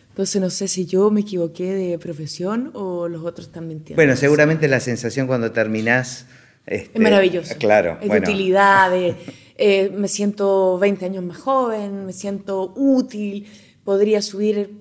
Entonces 0.09 0.41
no 0.41 0.49
sé 0.49 0.67
si 0.67 0.87
yo 0.87 1.11
me 1.11 1.21
equivoqué 1.21 1.71
de 1.75 1.99
profesión 1.99 2.71
o 2.73 3.07
los 3.07 3.23
otros 3.23 3.45
están 3.47 3.67
mintiendo. 3.67 3.97
Bueno, 4.01 4.15
seguramente 4.15 4.67
la 4.67 4.79
sensación 4.79 5.27
cuando 5.27 5.51
terminás... 5.51 6.25
este, 6.65 6.89
Es 6.95 6.99
maravilloso. 6.99 7.53
Claro, 7.59 7.99
Es 8.01 8.07
bueno. 8.07 8.25
de 8.25 8.31
utilidad, 8.33 8.89
de, 8.89 9.15
eh, 9.57 9.91
me 9.95 10.07
siento 10.07 10.79
20 10.79 11.05
años 11.05 11.23
más 11.23 11.37
joven, 11.37 12.07
me 12.07 12.13
siento 12.13 12.73
útil, 12.75 13.45
podría 13.83 14.23
subir, 14.23 14.71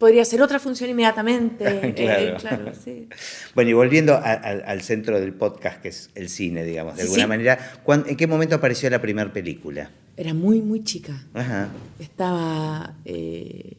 podría 0.00 0.22
hacer 0.22 0.40
otra 0.42 0.58
función 0.58 0.88
inmediatamente. 0.90 1.64
eh, 1.96 2.34
Claro. 2.40 2.72
sí. 2.74 3.06
Bueno, 3.54 3.70
y 3.70 3.74
volviendo 3.74 4.14
a- 4.14 4.32
al- 4.32 4.64
al 4.66 4.80
centro 4.80 5.20
del 5.20 5.34
podcast, 5.34 5.80
que 5.82 5.88
es 5.88 6.10
el 6.16 6.28
cine, 6.28 6.64
digamos, 6.64 6.96
de 6.96 7.02
Sí, 7.02 7.06
alguna 7.08 7.22
sí. 7.24 7.28
manera, 7.28 7.72
¿cuán- 7.84 8.04
¿en 8.08 8.16
qué 8.16 8.26
momento 8.26 8.56
apareció 8.56 8.88
la 8.90 9.00
primera 9.00 9.30
película? 9.32 9.90
Era 10.16 10.32
muy, 10.34 10.60
muy 10.62 10.82
chica. 10.82 11.22
Ajá. 11.34 11.68
Estaba 11.98 12.94
eh, 13.04 13.76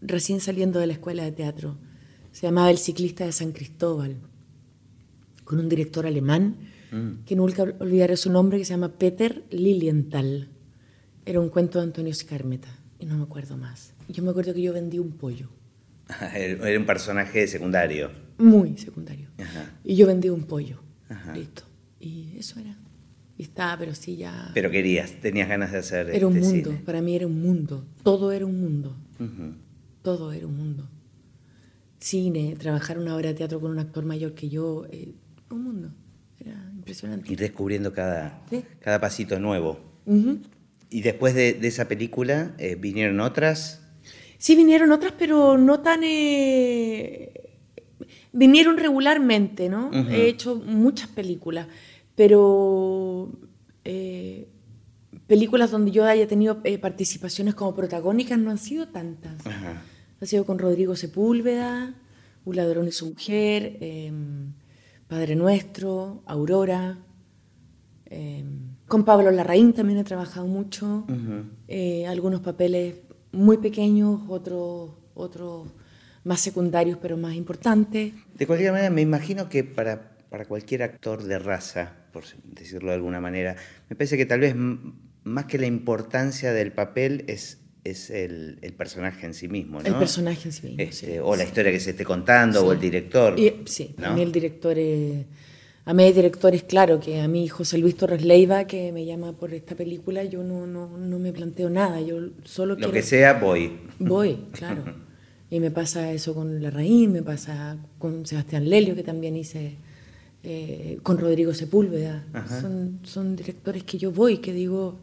recién 0.00 0.40
saliendo 0.40 0.78
de 0.78 0.86
la 0.86 0.92
escuela 0.94 1.24
de 1.24 1.32
teatro. 1.32 1.76
Se 2.32 2.46
llamaba 2.46 2.70
El 2.70 2.78
ciclista 2.78 3.24
de 3.26 3.32
San 3.32 3.52
Cristóbal, 3.52 4.16
con 5.44 5.58
un 5.58 5.68
director 5.68 6.06
alemán 6.06 6.56
mm. 6.92 7.24
que 7.26 7.36
nunca 7.36 7.62
olvidaré 7.64 8.16
su 8.16 8.30
nombre, 8.30 8.58
que 8.58 8.64
se 8.64 8.70
llama 8.74 8.92
Peter 8.96 9.42
Lilienthal. 9.50 10.48
Era 11.26 11.40
un 11.40 11.48
cuento 11.48 11.78
de 11.78 11.84
Antonio 11.84 12.12
Scarmeta, 12.14 12.68
y 13.00 13.06
no 13.06 13.16
me 13.16 13.24
acuerdo 13.24 13.56
más. 13.56 13.93
Yo 14.08 14.22
me 14.22 14.30
acuerdo 14.30 14.54
que 14.54 14.62
yo 14.62 14.72
vendí 14.72 14.98
un 14.98 15.12
pollo. 15.12 15.48
Era 16.34 16.78
un 16.78 16.86
personaje 16.86 17.46
secundario. 17.46 18.10
Muy 18.38 18.76
secundario. 18.76 19.28
Y 19.84 19.96
yo 19.96 20.06
vendí 20.06 20.28
un 20.28 20.44
pollo. 20.44 20.80
Listo. 21.34 21.62
Y 22.00 22.36
eso 22.38 22.58
era. 22.60 22.76
Y 23.38 23.44
estaba, 23.44 23.78
pero 23.78 23.94
sí 23.94 24.16
ya... 24.16 24.50
Pero 24.54 24.70
querías, 24.70 25.20
tenías 25.20 25.48
ganas 25.48 25.72
de 25.72 25.78
hacer 25.78 26.10
Era 26.10 26.26
un 26.26 26.36
este 26.36 26.48
mundo, 26.48 26.78
para 26.84 27.00
mí 27.00 27.16
era 27.16 27.26
un 27.26 27.40
mundo. 27.40 27.86
Todo 28.02 28.32
era 28.32 28.46
un 28.46 28.60
mundo. 28.60 28.96
Todo 30.02 30.32
era 30.32 30.46
un 30.46 30.56
mundo. 30.56 30.88
Cine, 31.98 32.56
trabajar 32.58 32.98
una 32.98 33.16
obra 33.16 33.30
de 33.30 33.34
teatro 33.34 33.60
con 33.60 33.70
un 33.70 33.78
actor 33.78 34.04
mayor 34.04 34.34
que 34.34 34.48
yo, 34.48 34.86
eh, 34.90 35.14
un 35.50 35.64
mundo. 35.64 35.94
Era 36.38 36.70
impresionante. 36.74 37.32
Ir 37.32 37.38
descubriendo 37.38 37.92
cada, 37.92 38.44
cada 38.80 39.00
pasito 39.00 39.38
nuevo. 39.40 39.80
Y 40.90 41.00
después 41.00 41.34
de, 41.34 41.58
esa 41.62 41.88
película, 41.88 42.54
eh, 42.58 42.76
¿vinieron 42.76 43.20
otras? 43.20 43.83
Sí, 44.44 44.56
vinieron 44.56 44.92
otras, 44.92 45.14
pero 45.18 45.56
no 45.56 45.80
tan... 45.80 46.00
Eh, 46.04 47.32
vinieron 48.30 48.76
regularmente, 48.76 49.70
¿no? 49.70 49.90
He 50.10 50.28
hecho 50.28 50.56
muchas 50.56 51.08
películas, 51.08 51.66
pero 52.14 53.32
eh, 53.86 54.46
películas 55.26 55.70
donde 55.70 55.92
yo 55.92 56.04
haya 56.04 56.28
tenido 56.28 56.62
participaciones 56.82 57.54
como 57.54 57.74
protagónicas 57.74 58.38
no 58.38 58.50
han 58.50 58.58
sido 58.58 58.86
tantas. 58.88 59.32
Ha 60.20 60.26
sido 60.26 60.44
con 60.44 60.58
Rodrigo 60.58 60.94
Sepúlveda, 60.94 61.94
Un 62.44 62.56
ladrón 62.56 62.86
y 62.86 62.92
su 62.92 63.06
mujer, 63.06 63.78
em, 63.80 64.52
Padre 65.08 65.36
Nuestro, 65.36 66.22
Aurora. 66.26 66.98
Em, 68.04 68.74
con 68.88 69.06
Pablo 69.06 69.30
Larraín 69.30 69.72
también 69.72 70.00
he 70.00 70.04
trabajado 70.04 70.46
mucho, 70.46 71.06
eh, 71.66 72.06
algunos 72.06 72.42
papeles 72.42 72.96
muy 73.34 73.58
pequeños, 73.58 74.20
otros, 74.28 74.90
otros 75.14 75.68
más 76.24 76.40
secundarios 76.40 76.98
pero 77.00 77.16
más 77.16 77.34
importantes. 77.34 78.12
De 78.34 78.46
cualquier 78.46 78.72
manera, 78.72 78.90
me 78.90 79.02
imagino 79.02 79.48
que 79.48 79.64
para, 79.64 80.16
para 80.30 80.46
cualquier 80.46 80.82
actor 80.82 81.22
de 81.22 81.38
raza, 81.38 81.92
por 82.12 82.24
decirlo 82.44 82.88
de 82.90 82.96
alguna 82.96 83.20
manera, 83.20 83.56
me 83.88 83.96
parece 83.96 84.16
que 84.16 84.26
tal 84.26 84.40
vez 84.40 84.54
más 85.24 85.44
que 85.46 85.58
la 85.58 85.66
importancia 85.66 86.52
del 86.52 86.72
papel 86.72 87.24
es 87.28 87.60
es 87.84 88.08
el, 88.08 88.58
el, 88.62 88.72
personaje 88.72 89.26
en 89.26 89.34
sí 89.34 89.46
mismo, 89.46 89.80
¿no? 89.80 89.86
El 89.86 89.96
personaje 89.96 90.48
en 90.48 90.52
sí 90.52 90.66
mismo, 90.68 90.82
este, 90.82 91.20
O 91.20 91.36
la 91.36 91.44
historia 91.44 91.70
que 91.70 91.78
se 91.78 91.90
esté 91.90 92.02
contando, 92.02 92.64
o 92.64 92.72
el 92.72 92.80
director. 92.80 93.36
sí, 93.66 93.94
a 94.02 94.10
mí 94.14 94.22
el 94.22 94.32
director 94.32 94.78
es 94.78 95.26
a 95.86 95.92
mí 95.92 96.02
hay 96.02 96.12
directores, 96.12 96.62
claro, 96.62 96.98
que 96.98 97.20
a 97.20 97.28
mí 97.28 97.46
José 97.46 97.76
Luis 97.76 97.96
Torres 97.96 98.24
Leiva, 98.24 98.66
que 98.66 98.90
me 98.90 99.04
llama 99.04 99.32
por 99.32 99.52
esta 99.52 99.74
película, 99.74 100.24
yo 100.24 100.42
no, 100.42 100.66
no, 100.66 100.96
no 100.96 101.18
me 101.18 101.32
planteo 101.32 101.68
nada, 101.68 102.00
yo 102.00 102.30
solo 102.44 102.74
Lo 102.76 102.90
que 102.90 103.02
sea, 103.02 103.34
voy. 103.34 103.80
Voy, 103.98 104.46
claro. 104.52 104.82
Y 105.50 105.60
me 105.60 105.70
pasa 105.70 106.10
eso 106.12 106.34
con 106.34 106.62
La 106.62 106.70
Raíz, 106.70 107.08
me 107.10 107.22
pasa 107.22 107.76
con 107.98 108.24
Sebastián 108.24 108.68
Lelio, 108.68 108.94
que 108.94 109.02
también 109.02 109.36
hice, 109.36 109.76
eh, 110.42 110.98
con 111.02 111.18
Rodrigo 111.18 111.52
Sepúlveda. 111.52 112.24
Son, 112.60 113.00
son 113.02 113.36
directores 113.36 113.84
que 113.84 113.98
yo 113.98 114.10
voy, 114.10 114.38
que 114.38 114.54
digo, 114.54 114.98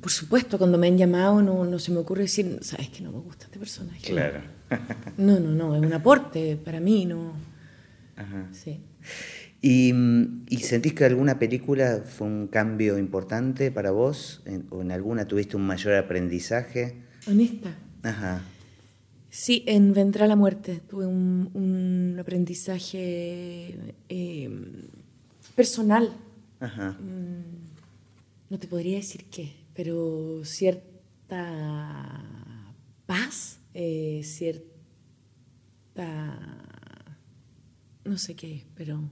por 0.00 0.12
supuesto, 0.12 0.56
cuando 0.56 0.78
me 0.78 0.86
han 0.86 0.96
llamado 0.96 1.42
no, 1.42 1.64
no 1.64 1.78
se 1.80 1.90
me 1.90 1.98
ocurre 1.98 2.22
decir, 2.22 2.60
sabes 2.62 2.90
que 2.90 3.02
no 3.02 3.10
me 3.10 3.18
gusta 3.18 3.46
este 3.46 3.58
personaje. 3.58 4.06
Claro. 4.06 4.40
No, 5.16 5.40
no, 5.40 5.50
no, 5.50 5.74
es 5.74 5.82
un 5.82 5.92
aporte 5.92 6.56
para 6.56 6.78
mí, 6.78 7.04
no. 7.06 7.32
Ajá. 8.16 8.46
Sí. 8.52 8.80
¿Y, 9.62 9.92
sentís 10.62 10.94
que 10.94 11.04
alguna 11.04 11.38
película 11.38 12.02
fue 12.06 12.26
un 12.26 12.46
cambio 12.46 12.98
importante 12.98 13.70
para 13.70 13.90
vos? 13.90 14.42
¿O 14.70 14.80
en 14.80 14.90
alguna 14.90 15.26
tuviste 15.26 15.56
un 15.56 15.66
mayor 15.66 15.94
aprendizaje? 15.94 17.02
Honesta. 17.26 17.76
Ajá. 18.02 18.42
Sí, 19.28 19.62
en 19.66 19.92
Vendrá 19.92 20.26
la 20.26 20.34
muerte 20.34 20.80
tuve 20.88 21.06
un, 21.06 22.16
aprendizaje 22.18 23.94
em, 24.08 24.88
personal. 25.54 26.10
Ajá. 26.58 26.92
Mm, 26.92 27.60
no 28.48 28.58
te 28.58 28.66
podría 28.66 28.96
decir 28.96 29.26
qué, 29.30 29.52
pero 29.74 30.42
cierta 30.44 32.24
paz, 33.06 33.60
eh, 33.74 34.22
cierta... 34.24 34.70
no 38.04 38.18
sé 38.18 38.34
qué, 38.34 38.64
pero 38.74 39.08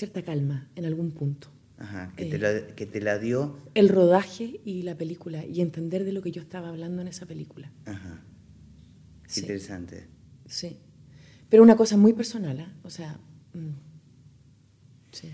cierta 0.00 0.22
calma 0.22 0.68
en 0.76 0.84
algún 0.84 1.12
punto. 1.12 1.48
Ajá, 1.78 2.12
que, 2.16 2.26
te 2.26 2.38
la, 2.38 2.50
eh, 2.52 2.72
que 2.76 2.86
te 2.86 3.00
la 3.00 3.18
dio. 3.18 3.58
El 3.74 3.88
rodaje 3.88 4.60
y 4.64 4.82
la 4.82 4.96
película, 4.96 5.44
y 5.46 5.60
entender 5.60 6.04
de 6.04 6.12
lo 6.12 6.20
que 6.22 6.30
yo 6.30 6.42
estaba 6.42 6.68
hablando 6.68 7.00
en 7.00 7.08
esa 7.08 7.26
película. 7.26 7.70
Ajá. 7.86 8.22
Interesante. 9.36 10.08
Sí. 10.46 10.78
Pero 11.48 11.62
una 11.62 11.76
cosa 11.76 11.96
muy 11.96 12.12
personal, 12.12 12.60
¿eh? 12.60 12.68
O 12.82 12.90
sea. 12.90 13.18
Mm, 13.54 13.76
sí. 15.12 15.28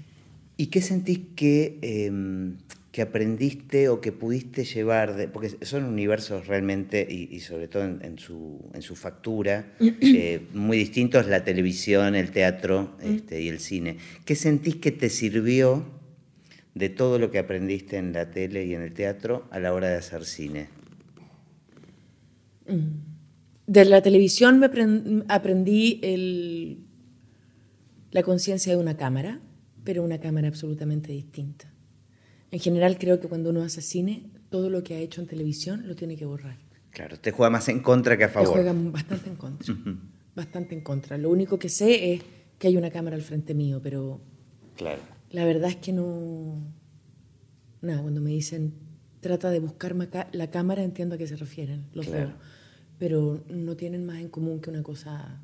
¿Y 0.56 0.66
qué 0.66 0.80
sentís 0.82 1.20
que 1.34 1.78
em, 1.82 2.58
que 2.96 3.02
aprendiste 3.02 3.90
o 3.90 4.00
que 4.00 4.10
pudiste 4.10 4.64
llevar, 4.64 5.16
de, 5.16 5.28
porque 5.28 5.50
son 5.66 5.84
universos 5.84 6.46
realmente, 6.46 7.06
y, 7.06 7.40
sobre 7.40 7.68
todo 7.68 7.84
en, 7.84 8.18
su, 8.18 8.70
en, 8.72 8.80
su, 8.80 8.96
factura, 8.96 9.74
eh, 9.80 10.46
muy 10.54 10.78
distintos, 10.78 11.26
la 11.26 11.44
televisión, 11.44 12.14
el 12.14 12.30
teatro 12.30 12.96
mm. 13.02 13.14
este, 13.14 13.42
y 13.42 13.48
el 13.48 13.60
cine. 13.60 13.98
¿Qué 14.24 14.34
sentís 14.34 14.76
que 14.76 14.92
te 14.92 15.10
sirvió 15.10 15.84
de 16.74 16.88
todo 16.88 17.18
lo 17.18 17.30
que 17.30 17.38
aprendiste 17.38 17.98
en 17.98 18.14
la 18.14 18.30
tele 18.30 18.64
y 18.64 18.72
en 18.72 18.80
el 18.80 18.94
teatro 18.94 19.46
a 19.50 19.60
la 19.60 19.74
hora 19.74 19.90
de 19.90 19.96
hacer 19.96 20.24
cine? 20.24 20.68
Mm. 22.66 23.66
De 23.66 23.84
la 23.84 24.00
televisión 24.00 24.58
me 24.58 24.70
aprendí 25.28 26.00
el, 26.02 26.78
la 28.10 28.22
conciencia 28.22 28.72
de 28.72 28.78
una 28.78 28.96
cámara, 28.96 29.42
pero 29.84 30.02
una 30.02 30.18
cámara 30.18 30.48
absolutamente 30.48 31.12
distinta 31.12 31.75
en 32.50 32.60
general 32.60 32.98
creo 32.98 33.20
que 33.20 33.28
cuando 33.28 33.50
uno 33.50 33.62
hace 33.62 33.82
cine, 33.82 34.30
todo 34.50 34.70
lo 34.70 34.82
que 34.82 34.94
ha 34.94 34.98
hecho 34.98 35.20
en 35.20 35.26
televisión 35.26 35.86
lo 35.86 35.96
tiene 35.96 36.16
que 36.16 36.24
borrar. 36.24 36.58
Claro, 36.90 37.18
te 37.18 37.30
juega 37.30 37.50
más 37.50 37.68
en 37.68 37.80
contra 37.80 38.16
que 38.16 38.24
a 38.24 38.28
favor. 38.28 38.54
Te 38.54 38.62
juega 38.62 38.72
bastante 38.90 39.28
en 39.28 39.36
contra. 39.36 39.74
bastante 40.34 40.74
en 40.74 40.80
contra. 40.80 41.18
Lo 41.18 41.30
único 41.30 41.58
que 41.58 41.68
sé 41.68 42.14
es 42.14 42.22
que 42.58 42.68
hay 42.68 42.76
una 42.76 42.90
cámara 42.90 43.16
al 43.16 43.22
frente 43.22 43.54
mío, 43.54 43.80
pero 43.82 44.20
claro. 44.76 45.02
la 45.30 45.44
verdad 45.44 45.70
es 45.70 45.76
que 45.76 45.92
no... 45.92 46.62
Nada, 47.82 48.00
cuando 48.00 48.20
me 48.20 48.30
dicen 48.30 48.86
trata 49.26 49.50
de 49.50 49.58
buscar 49.58 49.94
la 50.32 50.50
cámara, 50.50 50.84
entiendo 50.84 51.16
a 51.16 51.18
qué 51.18 51.26
se 51.26 51.36
refieren, 51.36 51.86
lo 51.92 52.02
claro. 52.02 52.32
Pero 52.98 53.44
no 53.48 53.76
tienen 53.76 54.06
más 54.06 54.18
en 54.18 54.28
común 54.28 54.60
que 54.60 54.70
una 54.70 54.82
cosa, 54.82 55.42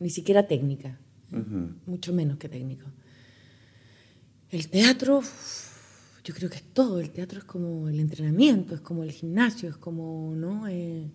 ni 0.00 0.08
siquiera 0.08 0.46
técnica, 0.46 0.98
mucho 1.84 2.12
menos 2.12 2.38
que 2.38 2.48
técnico. 2.48 2.86
El 4.50 4.68
teatro, 4.68 5.22
yo 6.26 6.34
creo 6.34 6.50
que 6.50 6.56
es 6.56 6.64
todo. 6.74 6.98
El 6.98 7.10
teatro 7.10 7.38
es 7.38 7.44
como 7.44 7.88
el 7.88 8.00
entrenamiento, 8.00 8.74
es 8.74 8.80
como 8.80 9.04
el 9.04 9.12
gimnasio, 9.12 9.68
es 9.68 9.76
como 9.76 10.34
¿no? 10.34 10.66
Eh, 10.66 11.08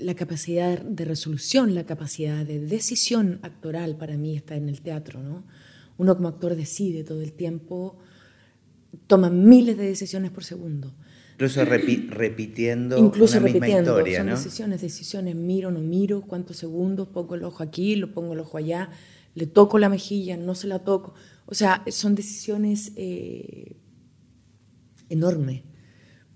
la 0.00 0.14
capacidad 0.14 0.80
de 0.80 1.04
resolución, 1.04 1.74
la 1.74 1.86
capacidad 1.86 2.44
de 2.44 2.58
decisión 2.58 3.38
actoral 3.42 3.96
para 3.96 4.16
mí 4.16 4.36
está 4.36 4.56
en 4.56 4.68
el 4.68 4.80
teatro. 4.80 5.22
¿no? 5.22 5.44
Uno 5.98 6.16
como 6.16 6.28
actor 6.28 6.56
decide 6.56 7.04
todo 7.04 7.22
el 7.22 7.32
tiempo, 7.32 7.96
toma 9.06 9.30
miles 9.30 9.76
de 9.76 9.84
decisiones 9.86 10.32
por 10.32 10.42
segundo. 10.42 10.92
Incluso 11.38 11.64
repitiendo 12.10 12.98
Incluso 12.98 13.38
una 13.38 13.46
misma 13.46 13.68
historia, 13.68 14.18
son 14.18 14.28
decisiones, 14.30 14.80
decisiones, 14.82 15.34
miro, 15.36 15.70
no 15.70 15.78
miro, 15.80 16.22
cuántos 16.22 16.56
segundos, 16.56 17.06
pongo 17.08 17.36
el 17.36 17.44
ojo 17.44 17.62
aquí, 17.62 17.94
lo 17.94 18.12
pongo 18.12 18.34
el 18.34 18.40
ojo 18.40 18.58
allá, 18.58 18.90
le 19.34 19.46
toco 19.46 19.78
la 19.78 19.88
mejilla, 19.88 20.36
no 20.36 20.54
se 20.56 20.66
la 20.66 20.80
toco. 20.80 21.14
O 21.50 21.54
sea, 21.54 21.82
son 21.88 22.14
decisiones 22.14 22.92
eh, 22.96 23.76
enormes, 25.08 25.62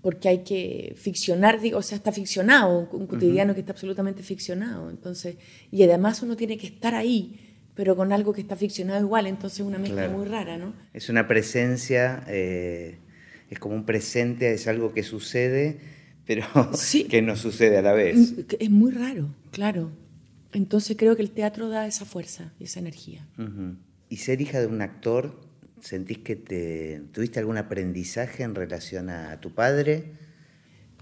porque 0.01 0.27
hay 0.27 0.43
que 0.43 0.93
ficcionar, 0.97 1.61
digo, 1.61 1.79
o 1.79 1.81
sea, 1.81 1.97
está 1.97 2.11
ficcionado, 2.11 2.89
un 2.91 3.07
cotidiano 3.07 3.53
que 3.53 3.61
está 3.61 3.71
absolutamente 3.71 4.21
ficcionado. 4.23 4.89
Entonces, 4.89 5.37
y 5.71 5.81
además 5.83 6.21
uno 6.21 6.35
tiene 6.35 6.57
que 6.57 6.67
estar 6.67 6.93
ahí, 6.93 7.39
pero 7.75 7.95
con 7.95 8.11
algo 8.11 8.33
que 8.33 8.41
está 8.41 8.55
ficcionado 8.55 9.01
igual, 9.01 9.25
entonces 9.25 9.61
es 9.61 9.65
una 9.65 9.77
mezcla 9.77 10.09
muy 10.09 10.25
rara, 10.25 10.57
¿no? 10.57 10.73
Es 10.93 11.09
una 11.09 11.27
presencia, 11.27 12.23
eh, 12.27 12.99
es 13.49 13.57
como 13.57 13.75
un 13.75 13.85
presente, 13.85 14.53
es 14.53 14.67
algo 14.67 14.93
que 14.93 15.03
sucede, 15.03 15.79
pero 16.25 16.45
que 17.09 17.21
no 17.21 17.37
sucede 17.37 17.77
a 17.77 17.81
la 17.81 17.93
vez. 17.93 18.17
Mm, 18.17 18.41
es 18.59 18.69
muy 18.69 18.91
raro, 18.91 19.33
claro. 19.51 19.91
Entonces 20.51 20.97
creo 20.97 21.15
que 21.15 21.21
el 21.21 21.31
teatro 21.31 21.69
da 21.69 21.87
esa 21.87 22.05
fuerza 22.05 22.53
y 22.59 22.65
esa 22.65 22.79
energía. 22.79 23.27
¿Y 24.15 24.17
ser 24.17 24.39
hija 24.39 24.61
de 24.61 24.67
un 24.67 24.81
actor, 24.81 25.41
sentís 25.81 26.19
que 26.19 26.37
te, 26.37 27.01
tuviste 27.11 27.37
algún 27.41 27.57
aprendizaje 27.57 28.43
en 28.43 28.55
relación 28.55 29.09
a, 29.09 29.41
tu 29.41 29.53
padre? 29.53 30.13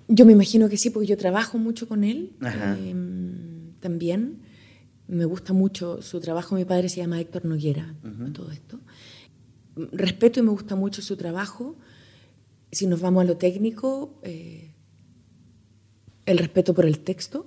Yo 0.08 0.26
me 0.26 0.32
imagino 0.32 0.68
que 0.68 0.78
sí, 0.78 0.90
porque 0.90 1.06
yo 1.06 1.16
trabajo 1.16 1.60
mucho 1.60 1.88
con 1.88 2.04
él 2.04 2.36
em, 2.42 3.74
también. 3.80 4.40
me 5.08 5.26
gusta 5.26 5.54
mucho 5.54 6.02
su 6.02 6.22
trabajo. 6.22 6.56
Mi 6.56 6.66
padre 6.66 6.90
se 6.90 7.02
llama 7.02 7.22
Héctor 7.22 7.46
Noguera, 7.46 7.94
todo 8.34 8.50
esto. 8.50 8.80
Respeto 9.76 10.40
y 10.40 10.44
me 10.44 10.50
gusta 10.50 10.76
mucho 10.76 11.04
su 11.04 11.16
trabajo. 11.16 11.78
Si 12.72 12.88
nos 12.88 13.00
vamos 13.00 13.22
a 13.22 13.28
lo 13.28 13.38
técnico, 13.38 14.20
eh, 14.24 14.74
el 16.26 16.40
respeto 16.40 16.74
por 16.74 16.88
el 16.88 16.98
texto, 17.02 17.46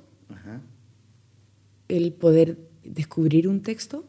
el 1.89 2.13
poder 2.13 2.57
descubrir 2.85 3.49
un 3.49 3.63
texto, 3.63 4.07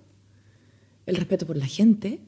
el 1.07 1.15
respeto 1.15 1.47
por 1.47 1.57
la 1.57 1.65
gente. 1.65 2.21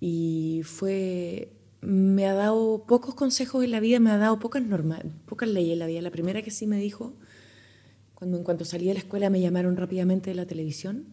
Y 0.00 0.60
fue 0.64 1.54
me 1.80 2.26
ha 2.26 2.34
dado 2.34 2.84
pocos 2.86 3.14
consejos 3.14 3.64
en 3.64 3.70
la 3.70 3.80
vida, 3.80 4.00
me 4.00 4.10
ha 4.10 4.18
dado 4.18 4.38
pocas 4.38 4.62
normas, 4.62 5.02
pocas 5.26 5.48
leyes 5.48 5.74
en 5.74 5.78
la 5.78 5.86
vida. 5.86 6.02
La 6.02 6.10
primera 6.10 6.42
que 6.42 6.50
sí 6.50 6.66
me 6.66 6.78
dijo, 6.78 7.14
cuando 8.14 8.36
en 8.36 8.44
cuanto 8.44 8.64
salí 8.64 8.86
de 8.86 8.94
la 8.94 9.00
escuela 9.00 9.30
me 9.30 9.40
llamaron 9.40 9.76
rápidamente 9.76 10.30
de 10.30 10.36
la 10.36 10.46
televisión 10.46 11.06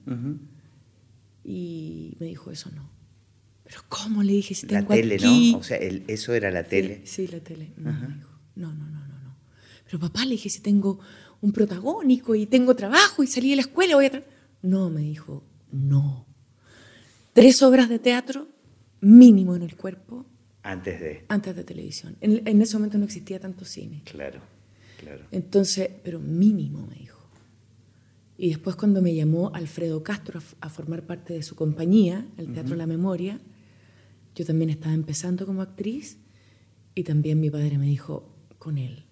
y 1.44 2.18
me 2.20 2.26
dijo, 2.26 2.52
eso 2.52 2.72
no. 2.72 2.90
Pero 3.64 3.82
¿cómo 3.90 4.24
le 4.24 4.34
dije 4.34 4.54
si 4.54 4.68
tengo 4.68 4.90
La 4.90 4.96
tele, 4.96 5.18
¿no? 5.18 5.58
O 5.58 5.64
sea, 5.64 5.78
eso 5.78 6.34
era 6.34 6.52
la 6.52 6.64
tele. 6.64 7.02
Sí, 7.06 7.28
la 7.28 7.40
tele. 7.40 7.74
No, 7.78 7.92
no, 7.92 8.08
no, 8.56 8.74
no, 8.74 8.86
no, 8.86 9.22
no. 9.24 9.38
Pero 9.86 10.00
papá 10.00 10.24
le 10.26 10.32
dije, 10.32 10.50
si 10.50 10.62
tengo 10.62 11.00
un 11.42 11.52
protagónico 11.52 12.36
y 12.36 12.46
tengo 12.48 12.76
trabajo 12.76 13.24
y 13.24 13.28
salí 13.28 13.52
de 13.52 13.58
la 13.58 13.62
escuela, 13.64 13.96
voy 13.96 14.06
a... 14.08 14.24
No, 14.62 14.90
me 14.90 15.02
dijo, 15.02 15.44
no. 15.72 16.26
Tres 17.36 17.62
obras 17.64 17.90
de 17.90 18.00
teatro 18.00 18.48
mínimo 19.02 19.58
en 19.58 19.62
el 19.62 19.76
cuerpo 19.76 20.26
antes 20.64 21.02
de. 21.02 21.26
Antes 21.28 21.54
de 21.54 21.66
televisión. 21.66 22.16
En, 22.22 22.62
ese 22.62 22.78
momento 22.78 22.98
no 22.98 23.04
existía 23.04 23.42
tanto 23.42 23.66
cine. 23.66 24.04
Claro, 24.06 24.40
claro. 24.98 25.26
Entonces, 25.32 25.90
pero 26.02 26.22
mínimo, 26.22 26.88
me 26.88 26.96
dijo. 26.96 27.20
Y 28.38 28.48
después 28.48 28.78
cuando 28.78 29.02
me 29.02 29.14
llamó 29.14 29.52
Alfredo 29.54 30.02
Castro 30.02 30.42
a, 30.62 30.70
formar 30.70 31.02
parte 31.04 31.34
de 31.34 31.44
su 31.44 31.58
compañía, 31.58 32.26
el 32.38 32.54
Teatro 32.54 32.78
La 32.78 32.88
Memoria, 32.88 33.42
yo 34.34 34.46
también 34.46 34.70
estaba 34.70 34.94
empezando 34.94 35.46
como 35.46 35.62
actriz 35.62 36.18
y 36.96 37.04
también 37.04 37.42
mi 37.42 37.50
padre 37.50 37.78
me 37.78 37.88
dijo, 37.88 38.34
con 38.60 38.78
él, 38.78 39.04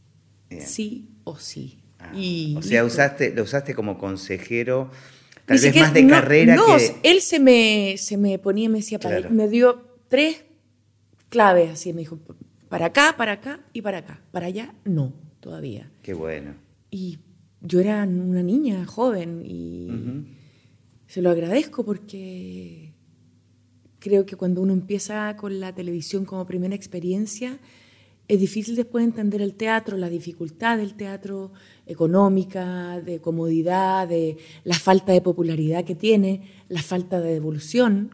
sí 0.61 1.09
o 1.25 1.37
sí. 1.37 1.81
Ah, 1.99 2.13
y, 2.15 2.55
o 2.55 2.61
sea, 2.61 2.85
usaste, 2.85 3.35
lo 3.35 3.43
usaste 3.43 3.75
como 3.75 3.97
consejero, 3.97 4.91
tal 5.45 5.59
vez 5.59 5.75
más 5.75 5.93
de 5.93 6.07
carrera 6.07 6.55
no, 6.55 6.65
él 7.03 7.21
se 7.21 7.39
me, 7.39 7.95
se 7.97 8.17
me 8.17 8.39
ponía, 8.39 8.69
me 8.69 8.79
decía, 8.79 8.99
me 9.29 9.47
dio 9.47 9.85
tres 10.07 10.43
clave, 11.29 11.69
así 11.69 11.93
me 11.93 12.01
dijo, 12.01 12.19
para 12.69 12.87
acá, 12.87 13.15
para 13.17 13.33
acá 13.33 13.59
y 13.73 13.81
para 13.81 13.99
acá. 13.99 14.21
Para 14.31 14.47
allá, 14.47 14.75
no, 14.85 15.13
todavía. 15.39 15.91
Qué 16.01 16.13
bueno. 16.13 16.55
Y 16.91 17.19
yo 17.61 17.79
era 17.79 18.03
una 18.03 18.43
niña 18.43 18.85
joven 18.85 19.43
y 19.45 19.89
se 21.07 21.21
lo 21.21 21.29
agradezco 21.29 21.83
porque 21.83 22.93
creo 23.99 24.25
que 24.25 24.35
cuando 24.35 24.61
uno 24.61 24.73
empieza 24.73 25.35
con 25.37 25.59
la 25.59 25.73
televisión 25.73 26.25
como 26.25 26.45
primera 26.45 26.75
experiencia, 26.75 27.57
es 28.27 28.39
difícil 28.39 28.75
después 28.75 29.03
entender 29.03 29.41
el 29.41 29.55
teatro, 29.55 29.97
la 29.97 30.09
dificultad 30.09 30.77
del 30.77 30.95
teatro 30.95 31.51
económica, 31.85 33.01
de 33.01 33.19
comodidad, 33.19 34.07
de 34.07 34.37
la 34.63 34.75
falta 34.75 35.11
de 35.11 35.21
popularidad 35.21 35.83
que 35.83 35.95
tiene, 35.95 36.49
la 36.69 36.81
falta 36.81 37.19
de 37.19 37.33
devolución 37.33 38.11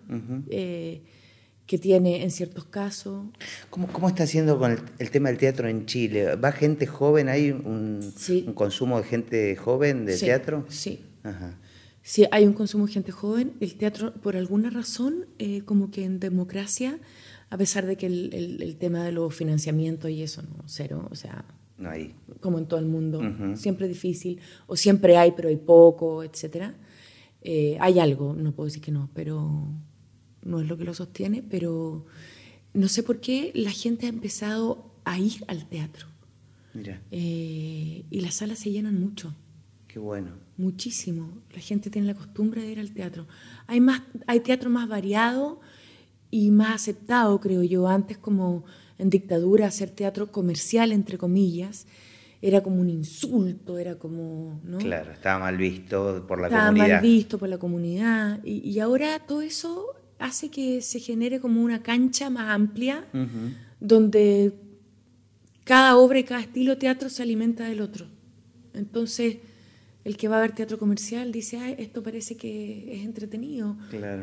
que 1.70 1.78
tiene 1.78 2.24
en 2.24 2.32
ciertos 2.32 2.66
casos. 2.66 3.28
¿Cómo, 3.70 3.86
cómo 3.88 4.10
está 4.10 4.24
haciendo 4.24 4.58
con 4.58 4.76
el, 4.98 5.12
tema 5.12 5.30
del 5.30 5.38
teatro 5.38 5.68
en 5.68 5.86
Chile? 5.86 6.36
¿Va 6.36 6.52
gente 6.52 6.88
joven? 6.88 7.30
¿Hay 7.30 7.52
un, 7.52 8.00
un 8.48 8.54
consumo 8.56 8.98
de 8.98 9.04
gente 9.04 9.56
joven 9.56 10.08
de 10.08 10.18
teatro? 10.18 10.66
Sí. 10.68 11.00
Sí, 12.02 12.26
hay 12.32 12.48
un 12.48 12.54
consumo 12.54 12.88
de 12.88 12.94
gente 12.94 13.12
joven. 13.12 13.54
El 13.60 13.76
teatro, 13.76 14.16
por 14.16 14.36
alguna 14.36 14.72
razón, 14.72 15.28
eh, 15.38 15.62
como 15.64 15.92
que 15.92 16.06
en 16.06 16.20
democracia, 16.20 16.98
a 17.50 17.58
pesar 17.58 17.86
de 17.86 17.98
que 17.98 18.06
el, 18.06 18.76
tema 18.80 19.04
de 19.04 19.12
los 19.12 19.34
financiamientos 19.34 20.12
y 20.12 20.22
eso, 20.22 20.42
no, 20.44 20.64
cero, 20.68 21.08
o 21.10 21.16
sea, 21.16 21.46
no 21.78 21.90
hay. 21.90 22.14
como 22.42 22.60
en 22.60 22.68
todo 22.68 22.80
el 22.80 22.86
mundo, 22.86 23.22
siempre 23.56 23.88
difícil, 23.88 24.40
o 24.68 24.76
siempre 24.76 25.18
hay, 25.18 25.32
pero 25.32 25.50
hay 25.50 25.58
poco, 25.58 26.24
etc. 26.24 26.74
Eh, 27.42 27.78
hay 27.80 28.00
algo, 28.00 28.34
no 28.34 28.52
puedo 28.52 28.66
decir 28.66 28.82
que 28.82 28.92
no, 28.92 29.10
pero 29.14 29.68
no 30.44 30.62
es 30.62 30.68
lo 30.68 30.78
que 30.78 30.84
lo 30.84 30.94
sostiene, 30.94 31.42
pero 31.42 32.06
no 32.74 32.88
sé 32.88 33.02
por 33.02 33.20
qué 33.20 33.52
la 33.56 33.72
gente 33.72 34.06
ha 34.06 34.10
empezado 34.10 34.94
a 35.04 35.18
ir 35.18 35.44
al 35.48 35.68
teatro. 35.68 36.08
Mira. 36.74 37.02
Eh, 37.10 38.06
y 38.10 38.22
las 38.22 38.36
salas 38.36 38.60
se 38.60 38.72
llenan 38.72 39.00
mucho. 39.00 39.34
Qué 39.88 39.98
bueno. 39.98 40.34
Muchísimo. 40.58 41.42
La 41.52 41.62
gente 41.62 41.90
tiene 41.90 42.08
la 42.08 42.14
costumbre 42.14 42.62
de 42.62 42.72
ir 42.72 42.80
al 42.80 42.92
teatro. 42.92 43.28
Hay, 43.66 43.82
más, 43.82 44.04
hay 44.28 44.42
teatro 44.42 44.70
más 44.70 44.88
variado 44.88 45.62
y 46.32 46.52
más 46.52 46.76
aceptado, 46.76 47.40
creo 47.40 47.64
yo. 47.64 47.88
Antes, 47.88 48.18
como 48.18 48.64
en 48.98 49.10
dictadura, 49.10 49.68
hacer 49.68 49.90
teatro 49.90 50.32
comercial, 50.32 50.92
entre 50.92 51.18
comillas, 51.18 51.88
era 52.42 52.62
como 52.62 52.82
un 52.82 52.90
insulto, 52.90 53.78
era 53.78 53.96
como... 53.96 54.60
¿no? 54.64 54.78
Claro, 54.78 55.12
estaba 55.12 55.40
mal 55.40 55.58
visto 55.58 56.26
por 56.28 56.40
la 56.40 56.50
comunidad. 56.50 56.70
Estaba 56.72 56.72
mal 56.72 57.02
visto 57.02 57.38
por 57.38 57.50
la 57.50 57.58
comunidad. 57.58 58.40
Y, 58.44 58.70
y, 58.70 58.80
ahora 58.80 59.20
todo 59.20 59.42
eso 59.42 59.88
hace 60.20 60.50
que 60.50 60.82
se 60.82 61.00
genere 61.00 61.40
como 61.40 61.62
una 61.62 61.82
cancha 61.82 62.30
más 62.30 62.50
amplia, 62.50 63.06
donde 63.80 64.54
cada 65.64 65.98
obra 65.98 66.20
y 66.20 66.24
cada 66.24 66.42
estilo 66.42 66.74
de 66.74 66.78
teatro 66.78 67.10
se 67.10 67.24
alimenta 67.24 67.66
del 67.66 67.82
otro. 67.82 68.08
Entonces, 68.74 69.38
el 70.04 70.18
que 70.18 70.28
va 70.28 70.38
a 70.38 70.42
ver 70.42 70.54
teatro 70.54 70.78
comercial 70.78 71.32
dice, 71.32 71.58
Ay, 71.58 71.76
esto 71.78 72.02
parece 72.04 72.38
que 72.38 72.94
es 72.94 73.06
entretenido, 73.06 73.78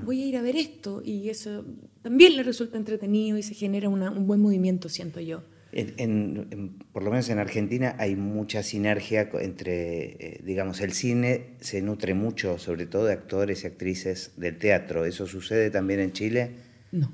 voy 0.04 0.22
a 0.22 0.26
ir 0.26 0.36
a 0.36 0.42
ver 0.42 0.56
esto, 0.56 1.02
y 1.04 1.28
eso 1.28 1.64
también 2.02 2.36
le 2.36 2.42
resulta 2.42 2.78
entretenido 2.78 3.36
y 3.38 3.42
se 3.42 3.54
genera 3.54 3.88
un 3.88 4.26
buen 4.26 4.40
movimiento, 4.40 4.88
siento 4.88 5.20
yo. 5.20 5.42
En, 5.72 6.78
por 6.92 7.02
lo 7.02 7.10
menos 7.10 7.28
en 7.28 7.38
Argentina 7.38 7.96
hay 7.98 8.16
mucha 8.16 8.62
sinergia 8.62 9.28
entre, 9.40 10.04
eh, 10.04 10.40
digamos, 10.42 10.80
el 10.80 10.92
cine 10.92 11.56
se 11.60 11.82
nutre 11.82 12.14
mucho, 12.14 12.56
sobre 12.56 12.86
todo 12.86 13.04
de 13.04 13.12
actores 13.12 13.64
y 13.64 13.66
actrices 13.66 14.32
del 14.38 14.56
teatro. 14.56 15.04
¿Eso 15.04 15.26
sucede 15.26 15.70
también 15.70 16.00
en 16.00 16.12
Chile? 16.12 16.52
No. 16.92 17.12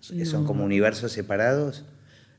¿Son 0.00 0.44
como 0.44 0.64
universos 0.64 1.12
separados? 1.12 1.84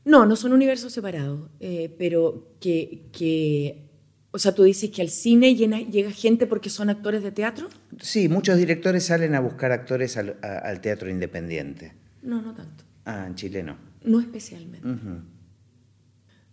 No, 0.04 0.26
no 0.26 0.36
son 0.36 0.52
universos 0.52 0.92
separados, 0.92 1.48
eh, 1.60 1.94
pero 1.98 2.56
que, 2.60 3.06
que, 3.10 3.88
o 4.34 4.38
sea, 4.40 4.52
tú 4.52 4.64
dices 4.64 4.90
que 4.90 5.00
al 5.00 5.10
cine 5.10 5.54
llega 5.54 6.10
gente 6.10 6.48
porque 6.48 6.68
son 6.68 6.90
actores 6.90 7.22
de 7.22 7.30
teatro. 7.30 7.68
Sí, 8.00 8.28
muchos 8.28 8.56
directores 8.56 9.04
salen 9.04 9.36
a 9.36 9.40
buscar 9.40 9.70
actores 9.70 10.16
al, 10.16 10.80
teatro 10.80 11.08
independiente. 11.08 11.92
No, 12.20 12.42
no 12.42 12.52
tanto. 12.52 12.82
Ah, 13.04 13.26
en 13.28 13.36
Chile 13.36 13.62
no. 13.62 13.76
No 14.02 14.18
especialmente. 14.18 14.88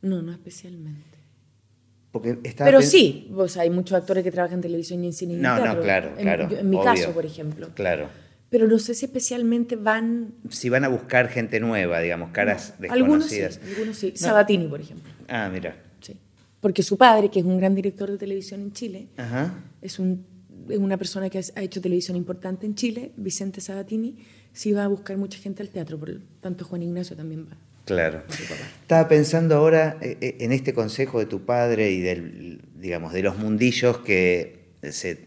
No, 0.04 0.22
no 0.22 0.32
especialmente. 0.32 1.18
Porque 2.12 2.36
Pero 2.56 2.84
sí, 2.84 3.34
o 3.36 3.48
hay 3.60 3.72
muchos 3.72 3.98
actores 3.98 4.24
que 4.24 4.32
trabajan 4.32 4.60
en 4.60 4.62
televisión 4.62 5.04
y 5.04 5.08
en 5.08 5.14
cine 5.14 5.34
y 5.34 5.38
no, 5.38 5.56
teatro. 5.56 5.74
No, 5.74 5.82
claro, 5.82 6.14
claro. 6.20 6.50
En, 6.56 6.70
mi 6.70 6.80
caso, 6.84 7.12
por 7.14 7.26
ejemplo. 7.26 7.70
Claro. 7.74 8.10
Pero 8.52 8.68
no 8.68 8.78
sé 8.78 8.94
si 8.94 9.06
especialmente 9.06 9.76
van... 9.76 10.36
Si 10.50 10.70
van 10.70 10.84
a 10.84 10.88
buscar 10.88 11.30
gente 11.30 11.60
nueva, 11.60 12.00
digamos, 12.00 12.30
caras 12.30 12.76
desconocidas. 12.78 12.92
Algunos 12.92 13.26
sí, 13.26 13.42
algunos 13.72 13.98
sí. 13.98 14.14
Sabatini, 14.16 14.68
por 14.68 14.82
ejemplo. 14.82 15.12
Ah, 15.28 15.50
mira. 15.52 15.90
Porque 16.62 16.84
su 16.84 16.98
padre, 16.98 17.30
que 17.30 17.40
es 17.40 17.46
un 17.46 17.58
gran 17.58 17.74
director 17.74 18.10
de 18.10 18.18
televisión 18.18 18.62
en 18.62 18.72
Chile, 18.72 19.08
Ajá. 19.18 19.64
es, 19.82 19.98
un, 19.98 20.26
una 20.70 20.96
persona 20.98 21.30
que 21.30 21.40
ha 21.40 21.62
hecho 21.62 21.82
televisión 21.82 22.16
importante 22.16 22.68
en 22.68 22.76
Chile, 22.76 23.12
Vicente 23.18 23.60
Sabatini, 23.62 24.16
sí 24.54 24.72
va 24.72 24.84
a 24.84 24.88
buscar 24.88 25.18
mucha 25.18 25.40
gente 25.40 25.64
al 25.64 25.70
teatro, 25.70 25.98
por 25.98 26.22
tanto 26.40 26.64
Juan 26.64 26.84
Ignacio 26.84 27.16
también 27.16 27.48
va. 27.52 27.58
Claro. 27.86 28.22
Estaba 28.82 29.08
pensando 29.08 29.56
ahora 29.56 29.98
eh, 30.02 30.18
eh, 30.22 30.38
en 30.42 30.52
este 30.52 30.74
consejo 30.74 31.20
de 31.20 31.26
tu 31.26 31.46
padre 31.46 31.92
y 31.92 32.00
del, 32.00 32.62
digamos, 32.76 33.12
de 33.12 33.24
los 33.24 33.38
mundillos 33.38 33.98
que 33.98 34.68
se, 34.84 35.26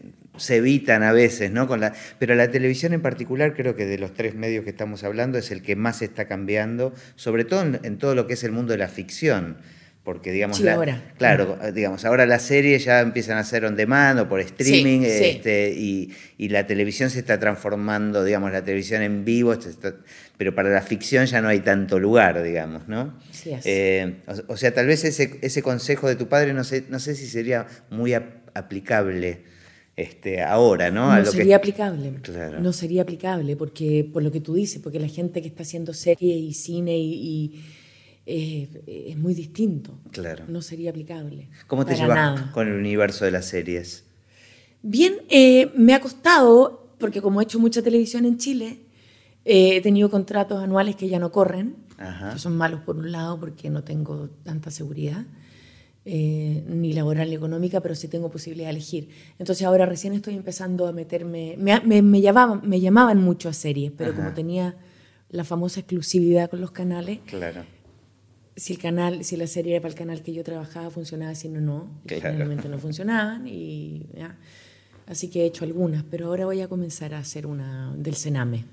evitan 0.49 1.03
a 1.03 1.11
veces, 1.11 1.51
¿no? 1.51 1.67
Con 1.67 1.81
la, 1.81 1.93
pero 2.17 2.33
la 2.33 2.49
televisión 2.49 2.93
en 2.93 3.01
particular, 3.01 3.53
creo 3.53 3.75
que 3.75 3.85
de 3.85 3.97
los 3.97 4.13
tres 4.13 4.35
medios 4.35 4.63
que 4.63 4.69
estamos 4.69 5.03
hablando, 5.03 5.37
es 5.37 5.51
el 5.51 5.61
que 5.61 5.75
más 5.75 6.01
está 6.01 6.29
cambiando, 6.29 6.93
sobre 7.15 7.43
todo 7.43 7.61
en 7.61 7.97
todo 7.97 8.15
lo 8.15 8.25
que 8.25 8.33
es 8.33 8.43
el 8.45 8.53
mundo 8.53 8.71
de 8.71 8.77
la 8.77 8.87
ficción 8.87 9.57
porque 10.05 10.31
digamos 10.31 10.63
ahora. 10.63 11.01
claro 11.17 11.57
digamos 11.73 12.05
ahora 12.05 12.27
las 12.27 12.43
series 12.43 12.85
ya 12.85 13.01
empiezan 13.01 13.39
a 13.39 13.43
ser 13.43 13.65
on 13.65 13.75
demand 13.75 14.19
o 14.19 14.29
por 14.29 14.39
streaming 14.39 15.01
este, 15.01 15.73
Y, 15.75 16.13
la 16.47 16.67
televisión 16.67 17.09
se 17.09 17.19
está 17.19 17.39
transformando 17.39 18.23
digamos 18.23 18.51
la 18.51 18.63
televisión 18.63 19.01
en 19.01 19.25
vivo 19.25 19.55
pero 20.37 20.53
para 20.53 20.69
la 20.69 20.81
ficción 20.83 21.25
ya 21.25 21.41
no 21.41 21.47
hay 21.47 21.59
tanto 21.61 21.99
lugar 21.99 22.43
digamos 22.43 22.87
no 22.87 23.19
eh, 23.45 24.17
o, 24.47 24.55
sea 24.55 24.73
tal 24.73 24.85
vez 24.85 25.03
ese, 25.03 25.39
ese 25.41 25.63
consejo 25.63 26.07
de 26.07 26.15
tu 26.15 26.29
padre 26.29 26.53
no 26.53 26.63
sé 26.63 26.85
no 26.87 26.99
sé 26.99 27.15
si 27.15 27.25
sería 27.25 27.65
muy 27.89 28.13
aplicable 28.13 29.55
este, 29.95 30.41
ahora, 30.41 30.91
¿no? 30.91 31.15
No 31.15 31.25
sería 31.25 31.55
aplicable. 31.55 32.15
No 32.59 32.73
sería 32.73 33.03
aplicable, 33.03 33.55
porque 33.55 34.07
por 34.11 34.23
lo 34.23 34.31
que 34.31 34.41
tú 34.41 34.53
dices, 34.53 34.81
porque 34.81 34.99
la 34.99 35.07
gente 35.07 35.41
que 35.41 35.47
está 35.47 35.63
haciendo 35.63 35.93
serie 35.93 36.35
y 36.35 36.53
cine 36.53 36.97
y 36.97 37.63
es 38.25 39.17
muy 39.17 39.33
distinto. 39.33 39.99
Claro. 40.11 40.45
No 40.47 40.61
sería 40.61 40.89
aplicable. 40.89 41.49
¿Cómo 41.67 41.85
te 41.85 41.95
llevas 41.95 42.49
con 42.51 42.67
el 42.67 42.73
universo 42.73 43.25
de 43.25 43.31
las 43.31 43.45
series? 43.45 44.05
Bien, 44.87 45.15
eh, 45.29 45.71
me 45.75 45.95
ha 45.95 45.99
costado, 45.99 46.89
porque 46.99 47.19
como 47.19 47.41
he 47.41 47.43
hecho 47.43 47.59
mucha 47.59 47.81
televisión 47.81 48.25
en 48.25 48.37
Chile, 48.37 48.81
eh, 49.43 49.77
he 49.77 49.81
tenido 49.81 50.11
contratos 50.11 50.63
anuales 50.63 50.95
que 50.95 51.09
ya 51.09 51.17
no 51.17 51.31
corren, 51.31 51.75
que 52.31 52.37
son 52.37 52.55
malos 52.55 52.81
por 52.81 52.97
un 52.97 53.11
lado 53.11 53.39
porque 53.39 53.69
no 53.71 53.83
tengo 53.83 54.29
tanta 54.43 54.69
seguridad. 54.69 55.25
Eh, 56.07 56.63
ni 56.67 56.93
laboral 56.93 57.29
ni 57.29 57.35
económica, 57.35 57.81
pero 57.81 57.95
sí 57.95 58.07
tengo 58.07 58.29
posibilidad 58.29 58.67
de 58.67 58.73
elegir. 58.73 59.09
Entonces 59.39 59.65
ahora 59.65 59.87
recién 59.87 60.13
estoy 60.13 60.35
empezando 60.35 60.85
a 60.85 60.91
meterme, 60.91 61.55
me, 61.57 61.81
me, 61.81 62.21
llamaban, 62.21 62.61
me 62.63 62.79
llamaban 62.79 63.19
mucho 63.19 63.49
a 63.49 63.53
series, 63.53 63.91
pero 63.91 64.13
como 64.13 64.31
tenía 64.35 64.75
la 65.29 65.43
famosa 65.43 65.79
exclusividad 65.79 66.51
con 66.51 66.61
los 66.61 66.69
canales, 66.69 67.21
claro. 67.25 67.63
Si 68.55 68.73
el 68.73 68.79
canal, 68.79 69.23
si 69.23 69.37
la 69.37 69.47
serie 69.47 69.73
era 69.73 69.81
para 69.81 69.91
el 69.91 69.97
canal 69.97 70.23
que 70.23 70.33
yo 70.33 70.43
trabajaba 70.43 70.89
funcionaba, 70.89 71.35
si 71.35 71.49
no, 71.49 71.61
no, 71.61 72.01
generalmente 72.07 72.69
no 72.69 72.79
funcionaban 72.79 73.47
y 73.47 74.07
Así 75.07 75.29
que 75.29 75.41
he 75.41 75.45
hecho 75.45 75.65
algunas, 75.65 76.03
pero 76.03 76.27
ahora 76.27 76.45
voy 76.45 76.61
a 76.61 76.67
comenzar 76.67 77.13
a 77.13 77.19
hacer 77.19 77.45
una 77.45 77.93
del 77.95 78.15
Sename. 78.15 78.65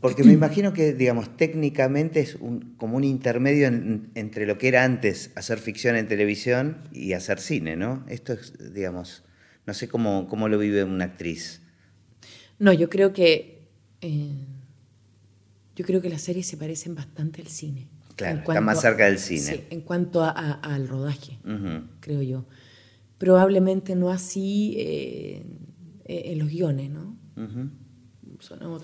Porque 0.00 0.22
me 0.22 0.32
imagino 0.32 0.72
que, 0.72 0.92
digamos, 0.92 1.36
técnicamente 1.36 2.20
es 2.20 2.38
como 2.76 2.96
un 2.96 3.02
intermedio 3.02 3.66
entre 3.66 4.46
lo 4.46 4.58
que 4.58 4.68
era 4.68 4.84
antes 4.84 5.32
hacer 5.34 5.58
ficción 5.58 5.96
en 5.96 6.06
televisión 6.06 6.82
y 6.92 7.14
hacer 7.14 7.40
cine, 7.40 7.74
¿no? 7.76 8.04
Esto 8.08 8.34
es, 8.34 8.52
digamos, 8.74 9.24
no 9.66 9.74
sé 9.74 9.88
cómo, 9.88 10.28
cómo 10.28 10.48
lo 10.48 10.58
vive 10.58 10.84
una 10.84 11.06
actriz. 11.06 11.62
No, 12.58 12.72
yo 12.72 12.88
creo 12.88 13.12
que. 13.12 13.66
Eh, 14.02 14.44
yo 15.74 15.84
creo 15.84 16.00
que 16.00 16.08
las 16.08 16.22
series 16.22 16.46
se 16.46 16.56
parecen 16.56 16.94
bastante 16.94 17.42
al 17.42 17.48
cine. 17.48 17.88
Claro, 18.16 18.38
está 18.38 18.60
más 18.60 18.80
cerca 18.80 19.04
del 19.04 19.18
cine. 19.18 19.40
Sí, 19.40 19.64
en 19.70 19.82
cuanto 19.82 20.22
al 20.24 20.88
rodaje, 20.88 21.38
creo 22.00 22.22
yo. 22.22 22.46
Probablemente 23.18 23.94
no 23.94 24.10
así 24.10 24.74
eh, 24.78 25.42
en 26.04 26.38
los 26.38 26.48
guiones, 26.48 26.90
¿no? 26.90 27.16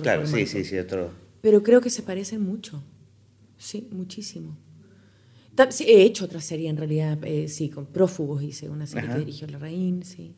claro, 0.03 0.27
sí, 0.27 0.47
sí, 0.47 0.65
sí, 0.65 0.79
otro. 0.79 1.11
Pero 1.41 1.63
creo 1.63 1.81
que 1.81 1.91
se 1.91 2.03
parecen 2.03 2.43
mucho. 2.43 2.83
Sí, 3.59 3.89
muchísimo. 3.91 4.57
he 5.81 6.03
hecho 6.03 6.25
otra 6.25 6.41
serie 6.41 6.69
en 6.69 6.77
realidad, 6.77 7.19
eh, 7.25 7.49
sí, 7.49 7.69
con 7.69 7.87
Prófugos 7.87 8.43
hice 8.43 8.69
una 8.69 8.87
serie 8.87 9.09
que 9.09 9.19
dirigió 9.19 9.47
Larraín, 9.47 10.03
sí. 10.03 10.35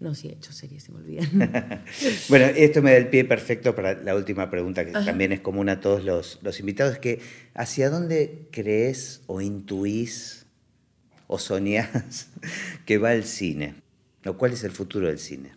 No, 0.00 0.14
sí 0.14 0.28
he 0.28 0.32
hecho 0.32 0.50
series, 0.52 0.84
se 0.84 0.92
me 0.92 0.98
olvidan. 0.98 1.28
bueno, 2.30 2.46
esto 2.46 2.80
me 2.80 2.92
da 2.92 2.96
el 2.96 3.08
pie 3.08 3.26
perfecto 3.26 3.74
para 3.74 4.02
la 4.02 4.16
última 4.16 4.50
pregunta, 4.50 4.86
que 4.86 4.92
también 4.92 5.30
es 5.32 5.40
común 5.40 5.68
a 5.68 5.80
todos 5.80 6.04
los, 6.04 6.38
los 6.42 6.58
invitados, 6.58 6.98
que 6.98 7.20
¿hacia 7.54 7.90
dónde 7.90 8.48
crees 8.50 9.20
o 9.26 9.42
intuís 9.42 10.46
o 11.26 11.38
soñás 11.38 12.30
que 12.86 12.96
va 12.96 13.12
el 13.12 13.24
cine? 13.24 13.74
¿O 14.24 14.38
cuál 14.38 14.54
es 14.54 14.64
el 14.64 14.70
futuro 14.70 15.06
del 15.06 15.18
cine? 15.18 15.52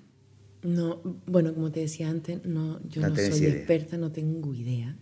No, 0.61 1.01
bueno, 1.25 1.53
como 1.53 1.71
te 1.71 1.79
decía 1.79 2.09
antes, 2.09 2.45
no, 2.45 2.81
yo 2.89 3.01
no, 3.01 3.15
soy 3.15 3.45
experta, 3.45 3.97
no 3.97 4.11
tengo 4.11 4.53
idea. 4.53 4.97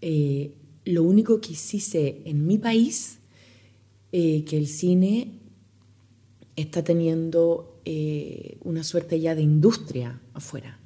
Eh, 0.00 0.52
lo 0.84 1.02
único 1.02 1.40
que 1.40 1.54
sí 1.54 1.80
sé 1.80 2.22
en 2.24 2.46
mi 2.46 2.58
país, 2.58 3.18
eh, 4.12 4.44
que 4.44 4.56
el 4.56 4.68
cine 4.68 5.40
está 6.56 6.84
teniendo 6.84 7.73
eh, 7.84 8.58
una 8.62 8.82
suerte 8.82 9.20
ya 9.20 9.34
de 9.34 9.42
industria 9.42 10.20
afuera. 10.32 10.78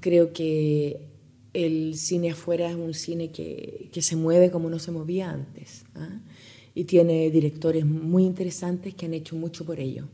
Creo 0.00 0.32
que 0.32 1.08
el 1.52 1.96
cine 1.96 2.30
afuera 2.30 2.70
es 2.70 2.76
un 2.76 2.94
cine 2.94 3.30
que, 3.30 3.90
que, 3.92 4.00
se 4.00 4.16
mueve 4.16 4.50
como 4.50 4.70
no 4.70 4.78
se 4.78 4.90
movía 4.90 5.30
antes. 5.30 5.84
Y 6.74 6.84
tiene 6.84 7.30
directores 7.30 7.84
muy 7.84 8.24
interesantes 8.24 8.94
que 8.94 9.06
han 9.06 9.14
hecho 9.14 9.36
mucho 9.36 9.64
por 9.64 9.80
ello. 9.80 10.08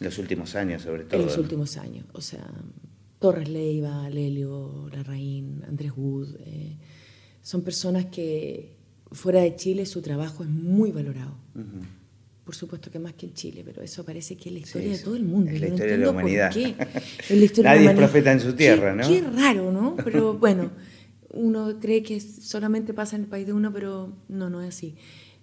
En 0.00 0.06
los 0.06 0.18
últimos 0.18 0.54
años, 0.54 0.82
sobre 0.82 1.04
todo. 1.04 1.20
En 1.20 1.26
los 1.26 1.38
últimos 1.38 1.76
años. 1.76 2.06
O 2.12 2.20
sea, 2.20 2.46
Torres 3.18 3.48
Leiva, 3.48 4.08
Lelio, 4.10 4.88
Larraín, 4.92 5.62
Andrés 5.66 5.92
Wood. 5.96 6.36
Eh, 6.40 6.76
son 7.42 7.62
personas 7.62 8.06
que 8.06 8.76
fuera 9.12 9.40
de 9.40 9.56
Chile 9.56 9.86
su 9.86 10.02
trabajo 10.02 10.42
es 10.42 10.50
muy 10.50 10.92
valorado. 10.92 11.36
Por 12.44 12.54
supuesto 12.54 12.90
que 12.90 12.98
más 12.98 13.14
que 13.14 13.26
en 13.26 13.32
Chile, 13.32 13.62
pero 13.64 13.82
eso 13.82 14.04
parece 14.04 14.36
que 14.36 14.50
es 14.50 14.52
la 14.52 14.58
historia 14.58 14.90
de 14.90 14.98
todo 14.98 15.16
el 15.16 15.24
mundo. 15.24 15.50
Es 15.50 15.60
la 15.60 15.68
historia 15.68 15.92
de 15.92 15.98
la 15.98 16.10
humanidad. 16.10 16.52
qué. 16.52 16.74
Nadie 17.62 17.86
es 17.88 17.96
profeta 17.96 18.32
en 18.32 18.40
su 18.40 18.52
tierra, 18.52 18.94
¿no? 18.94 19.08
Qué 19.08 19.22
raro, 19.22 19.72
¿no? 19.72 19.96
Pero 20.04 20.34
bueno, 20.38 20.70
uno 21.32 21.78
cree 21.80 22.02
que 22.02 22.20
solamente 22.20 22.92
pasa 22.92 23.16
en 23.16 23.22
el 23.22 23.28
país 23.28 23.46
de 23.46 23.54
uno, 23.54 23.72
pero 23.72 24.12
no, 24.28 24.50
no 24.50 24.62
es 24.62 24.68
así. 24.68 24.94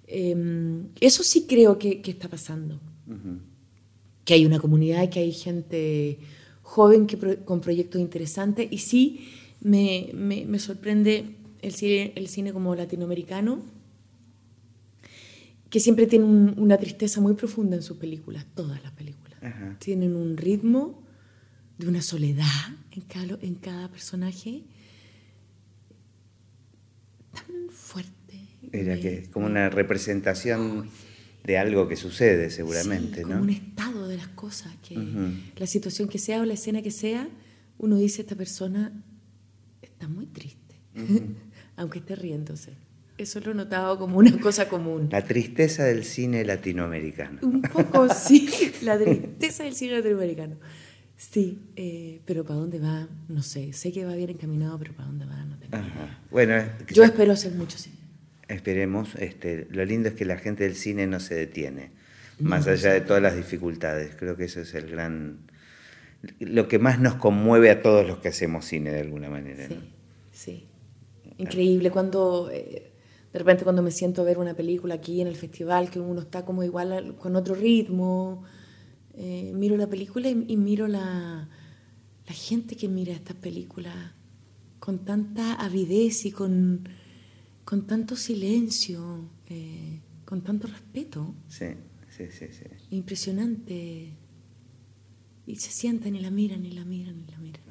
Em, 0.06 0.90
eso 1.00 1.24
sí 1.24 1.46
creo 1.48 1.80
que, 1.80 2.02
está 2.06 2.28
pasando 2.28 2.80
que 4.24 4.34
hay 4.34 4.46
una 4.46 4.60
comunidad, 4.60 5.10
que 5.10 5.20
hay 5.20 5.32
gente 5.32 6.20
joven 6.62 7.08
que 7.08 7.18
con 7.44 7.62
proyectos 7.62 8.00
interesantes 8.00 8.68
y 8.72 8.78
sí 8.78 9.30
me, 9.62 10.10
me, 10.14 10.60
sorprende 10.60 11.36
el 11.62 11.74
cine, 11.74 12.14
el 12.16 12.28
cine 12.28 12.54
como 12.54 12.76
latinoamericano, 12.76 13.62
que 15.72 15.80
siempre 15.80 16.06
tiene 16.06 16.26
una 16.26 16.78
tristeza 16.78 17.22
muy 17.22 17.34
profunda 17.34 17.78
en 17.78 17.82
sus 17.82 17.96
películas, 17.96 18.46
todas 18.54 18.84
las 18.84 18.92
películas. 18.92 19.40
Tienen 19.80 20.16
un 20.16 20.36
ritmo 20.36 21.02
de 21.78 21.88
una 21.88 22.02
soledad 22.02 22.46
en 22.92 23.02
cada, 23.04 23.40
en 23.42 23.56
cada 23.56 23.90
personaje 23.90 24.66
tan 27.32 27.70
fuerte. 27.70 28.12
Era 28.74 29.00
que 29.00 29.30
como 29.32 29.46
una 29.46 29.70
representación 29.70 30.90
de 31.46 31.58
algo 31.58 31.88
que 31.88 31.96
sucede 31.96 32.50
seguramente, 32.50 33.22
como 33.24 33.42
un 33.42 33.50
estado 33.50 34.10
de 34.10 34.18
las 34.18 34.28
cosas, 34.28 34.76
que 34.88 35.00
la 35.56 35.68
situación 35.68 36.10
que 36.10 36.20
sea 36.20 36.42
o 36.42 36.46
la 36.46 36.54
escena 36.54 36.82
que 36.82 36.92
sea, 36.92 37.30
uno 37.78 37.96
dice, 37.96 38.24
esta 38.24 38.36
persona 38.36 38.92
está 39.82 40.10
muy 40.10 40.26
triste, 40.26 40.76
aunque 41.78 42.00
esté 42.00 42.18
riéndose. 42.18 42.74
Eso 43.22 43.40
lo 43.40 43.52
he 43.52 43.56
notado 43.56 43.98
como 44.00 44.18
una 44.18 44.40
cosa 44.40 44.68
común. 44.68 45.10
La 45.12 45.24
tristeza 45.24 45.84
del 45.84 46.04
cine 46.04 46.44
latinoamericano. 46.44 47.40
Un 47.42 47.62
poco, 47.62 48.14
sí, 48.14 48.50
la 48.82 48.98
tristeza 48.98 49.64
del 49.64 49.76
cine 49.76 49.98
latinoamericano. 49.98 50.58
Sí, 51.18 51.60
eh, 51.76 52.20
pero 52.26 52.44
¿para 52.44 52.60
dónde 52.60 52.80
va? 52.80 53.08
No 53.30 53.44
sé. 53.44 53.74
Sé 53.74 53.92
que 53.92 54.06
va 54.06 54.16
bien 54.16 54.32
encaminado, 54.32 54.80
pero 54.80 54.94
¿para 54.94 55.08
dónde 55.08 55.26
va? 55.26 55.46
No 55.46 55.58
tengo 55.58 55.78
Bueno, 56.32 56.56
Yo 56.90 57.04
espero 57.04 57.34
hacer 57.34 57.54
mucho 57.54 57.78
cine 57.78 58.02
esperemos, 58.52 59.16
este, 59.16 59.68
lo 59.70 59.84
lindo 59.86 60.10
es 60.10 60.16
que 60.16 60.26
la 60.26 60.38
gente 60.38 60.64
del 60.64 60.76
cine 60.76 61.08
no 61.08 61.20
se 61.20 61.36
detiene, 61.36 61.92
más 62.40 62.68
allá 62.68 62.94
de 62.94 63.02
todas 63.02 63.22
las 63.22 63.36
dificultades. 63.36 64.16
Creo 64.16 64.36
que 64.36 64.46
eso 64.46 64.62
es 64.62 64.74
el 64.74 64.90
gran, 64.90 65.40
lo 66.40 66.68
que 66.68 66.80
más 66.80 67.00
nos 67.00 67.16
conmueve 67.16 67.70
a 67.70 67.82
todos 67.82 68.06
los 68.06 68.20
que 68.20 68.30
hacemos 68.30 68.66
cine 68.66 68.92
de 68.92 69.02
alguna 69.02 69.30
manera. 69.30 69.68
Sí, 69.68 69.80
sí. 70.32 70.68
Increíble 71.38 71.92
cuando, 71.92 72.50
eh, 72.52 72.91
de 73.32 73.40
repente 73.40 73.64
cuando 73.64 73.82
me 73.82 73.92
siento 73.92 74.22
a 74.22 74.26
ver 74.26 74.38
una 74.38 74.54
película 74.54 74.96
aquí 74.96 75.22
en 75.22 75.28
el 75.28 75.36
festival, 75.36 75.90
que 75.90 76.00
uno 76.00 76.22
está 76.22 76.44
como 76.46 76.64
igual 76.64 77.16
con 77.18 77.36
otro 77.36 77.56
ritmo, 77.56 78.44
eh, 79.14 79.52
miro 79.54 79.78
la 79.78 79.88
película 79.88 80.30
y, 80.30 80.58
miro 80.58 80.88
la, 80.88 81.50
la 82.28 82.34
gente 82.34 82.76
que 82.76 82.88
mira 82.88 83.14
estas 83.14 83.36
películas 83.36 83.96
con 84.80 85.06
tanta 85.06 85.54
avidez 85.56 86.26
y 86.26 86.32
con 86.32 86.84
con 87.72 87.88
tanto 87.88 88.18
silencio, 88.18 89.30
eh, 89.48 90.02
con 90.26 90.42
tanto 90.42 90.68
respeto. 90.68 91.34
Sí, 91.48 91.68
sí, 92.10 92.26
sí, 92.30 92.48
sí. 92.52 92.66
Impresionante. 92.90 94.18
Y 95.46 95.56
se 95.56 95.72
sientan 95.72 96.16
y 96.16 96.20
la 96.20 96.32
miran 96.32 96.66
y 96.66 96.72
la 96.72 96.86
miran 96.86 97.20
y 97.20 97.32
la 97.32 97.38
miran 97.40 97.64
y 97.64 97.68
la 97.68 97.71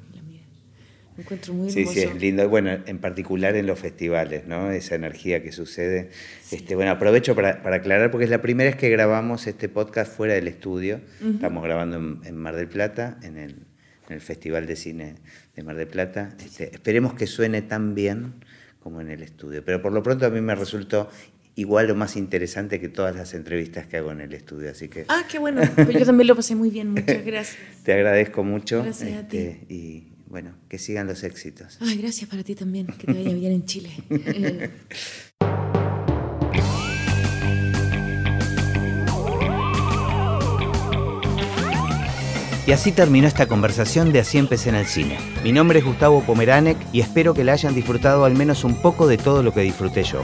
Me 1.17 1.23
encuentro 1.23 1.53
muy 1.53 1.69
hermoso. 1.69 1.91
Sí, 1.91 1.99
sí, 1.99 2.07
es 2.07 2.15
lindo. 2.15 2.47
Bueno, 2.47 2.71
en 2.85 2.97
particular 2.99 3.55
en 3.55 3.67
los 3.67 3.79
festivales, 3.79 4.47
¿no? 4.47 4.71
Esa 4.71 4.95
energía 4.95 5.43
que 5.43 5.51
sucede. 5.51 6.09
Este, 6.51 6.75
bueno, 6.75 6.91
aprovecho 6.91 7.35
para, 7.35 7.61
para, 7.61 7.77
aclarar, 7.77 8.11
porque 8.11 8.25
es 8.25 8.29
la 8.29 8.41
primera 8.41 8.69
vez 8.69 8.79
que 8.79 8.89
grabamos 8.89 9.47
este 9.47 9.67
podcast 9.69 10.15
fuera 10.15 10.33
del 10.33 10.47
estudio. 10.47 11.01
Estamos 11.21 11.63
grabando 11.63 11.97
en, 11.97 12.37
Mar 12.37 12.55
del 12.55 12.67
Plata, 12.67 13.17
en 13.23 13.37
el, 13.37 13.51
en 14.07 14.15
el, 14.15 14.21
Festival 14.21 14.67
de 14.67 14.75
Cine 14.75 15.15
de 15.55 15.63
Mar 15.63 15.75
del 15.75 15.87
Plata. 15.87 16.35
Este, 16.43 16.73
esperemos 16.73 17.13
que 17.13 17.27
suene 17.27 17.61
tan 17.61 17.93
bien 17.93 18.35
como 18.79 19.01
en 19.01 19.09
el 19.09 19.21
estudio. 19.21 19.63
Pero 19.65 19.81
por 19.81 19.91
lo 19.91 20.01
pronto 20.01 20.25
a 20.25 20.29
mí 20.29 20.41
me 20.41 20.55
resultó 20.55 21.09
igual 21.55 21.91
o 21.91 21.95
más 21.95 22.15
interesante 22.15 22.79
que 22.79 22.89
todas 22.89 23.15
las 23.15 23.33
entrevistas 23.33 23.85
que 23.85 23.97
hago 23.97 24.11
en 24.11 24.21
el 24.21 24.33
estudio. 24.33 24.71
Así 24.71 24.87
que... 24.87 25.05
Ah, 25.07 25.23
qué 25.29 25.39
bueno. 25.39 25.61
Pues 25.75 25.89
yo 25.89 26.05
también 26.05 26.27
lo 26.27 26.35
pasé 26.35 26.55
muy 26.55 26.69
bien. 26.69 26.91
Muchas 26.91 27.25
gracias. 27.25 27.57
Te 27.83 27.93
agradezco 27.93 28.43
mucho. 28.43 28.83
Gracias 28.83 29.17
a 29.17 29.27
ti. 29.27 29.37
Este, 29.37 29.73
y 29.73 30.07
bueno, 30.31 30.55
que 30.69 30.79
sigan 30.79 31.07
los 31.07 31.23
éxitos. 31.23 31.77
Ay, 31.81 31.97
gracias 31.97 32.29
para 32.29 32.41
ti 32.41 32.55
también. 32.55 32.87
Que 32.87 33.05
te 33.05 33.13
vaya 33.13 33.33
bien 33.33 33.51
en 33.51 33.65
Chile. 33.65 33.91
Y 42.67 42.73
así 42.73 42.91
terminó 42.91 43.27
esta 43.27 43.47
conversación 43.47 44.13
de 44.13 44.19
Así 44.19 44.37
empecé 44.37 44.69
en 44.69 44.75
el 44.75 44.85
cine. 44.85 45.17
Mi 45.43 45.51
nombre 45.51 45.79
es 45.79 45.85
Gustavo 45.85 46.21
Pomeranek 46.21 46.77
y 46.93 47.01
espero 47.01 47.33
que 47.33 47.43
la 47.43 47.53
hayan 47.53 47.75
disfrutado 47.75 48.23
al 48.23 48.35
menos 48.35 48.63
un 48.63 48.75
poco 48.75 49.07
de 49.07 49.17
todo 49.17 49.43
lo 49.43 49.51
que 49.51 49.61
disfruté 49.61 50.03
yo. 50.03 50.23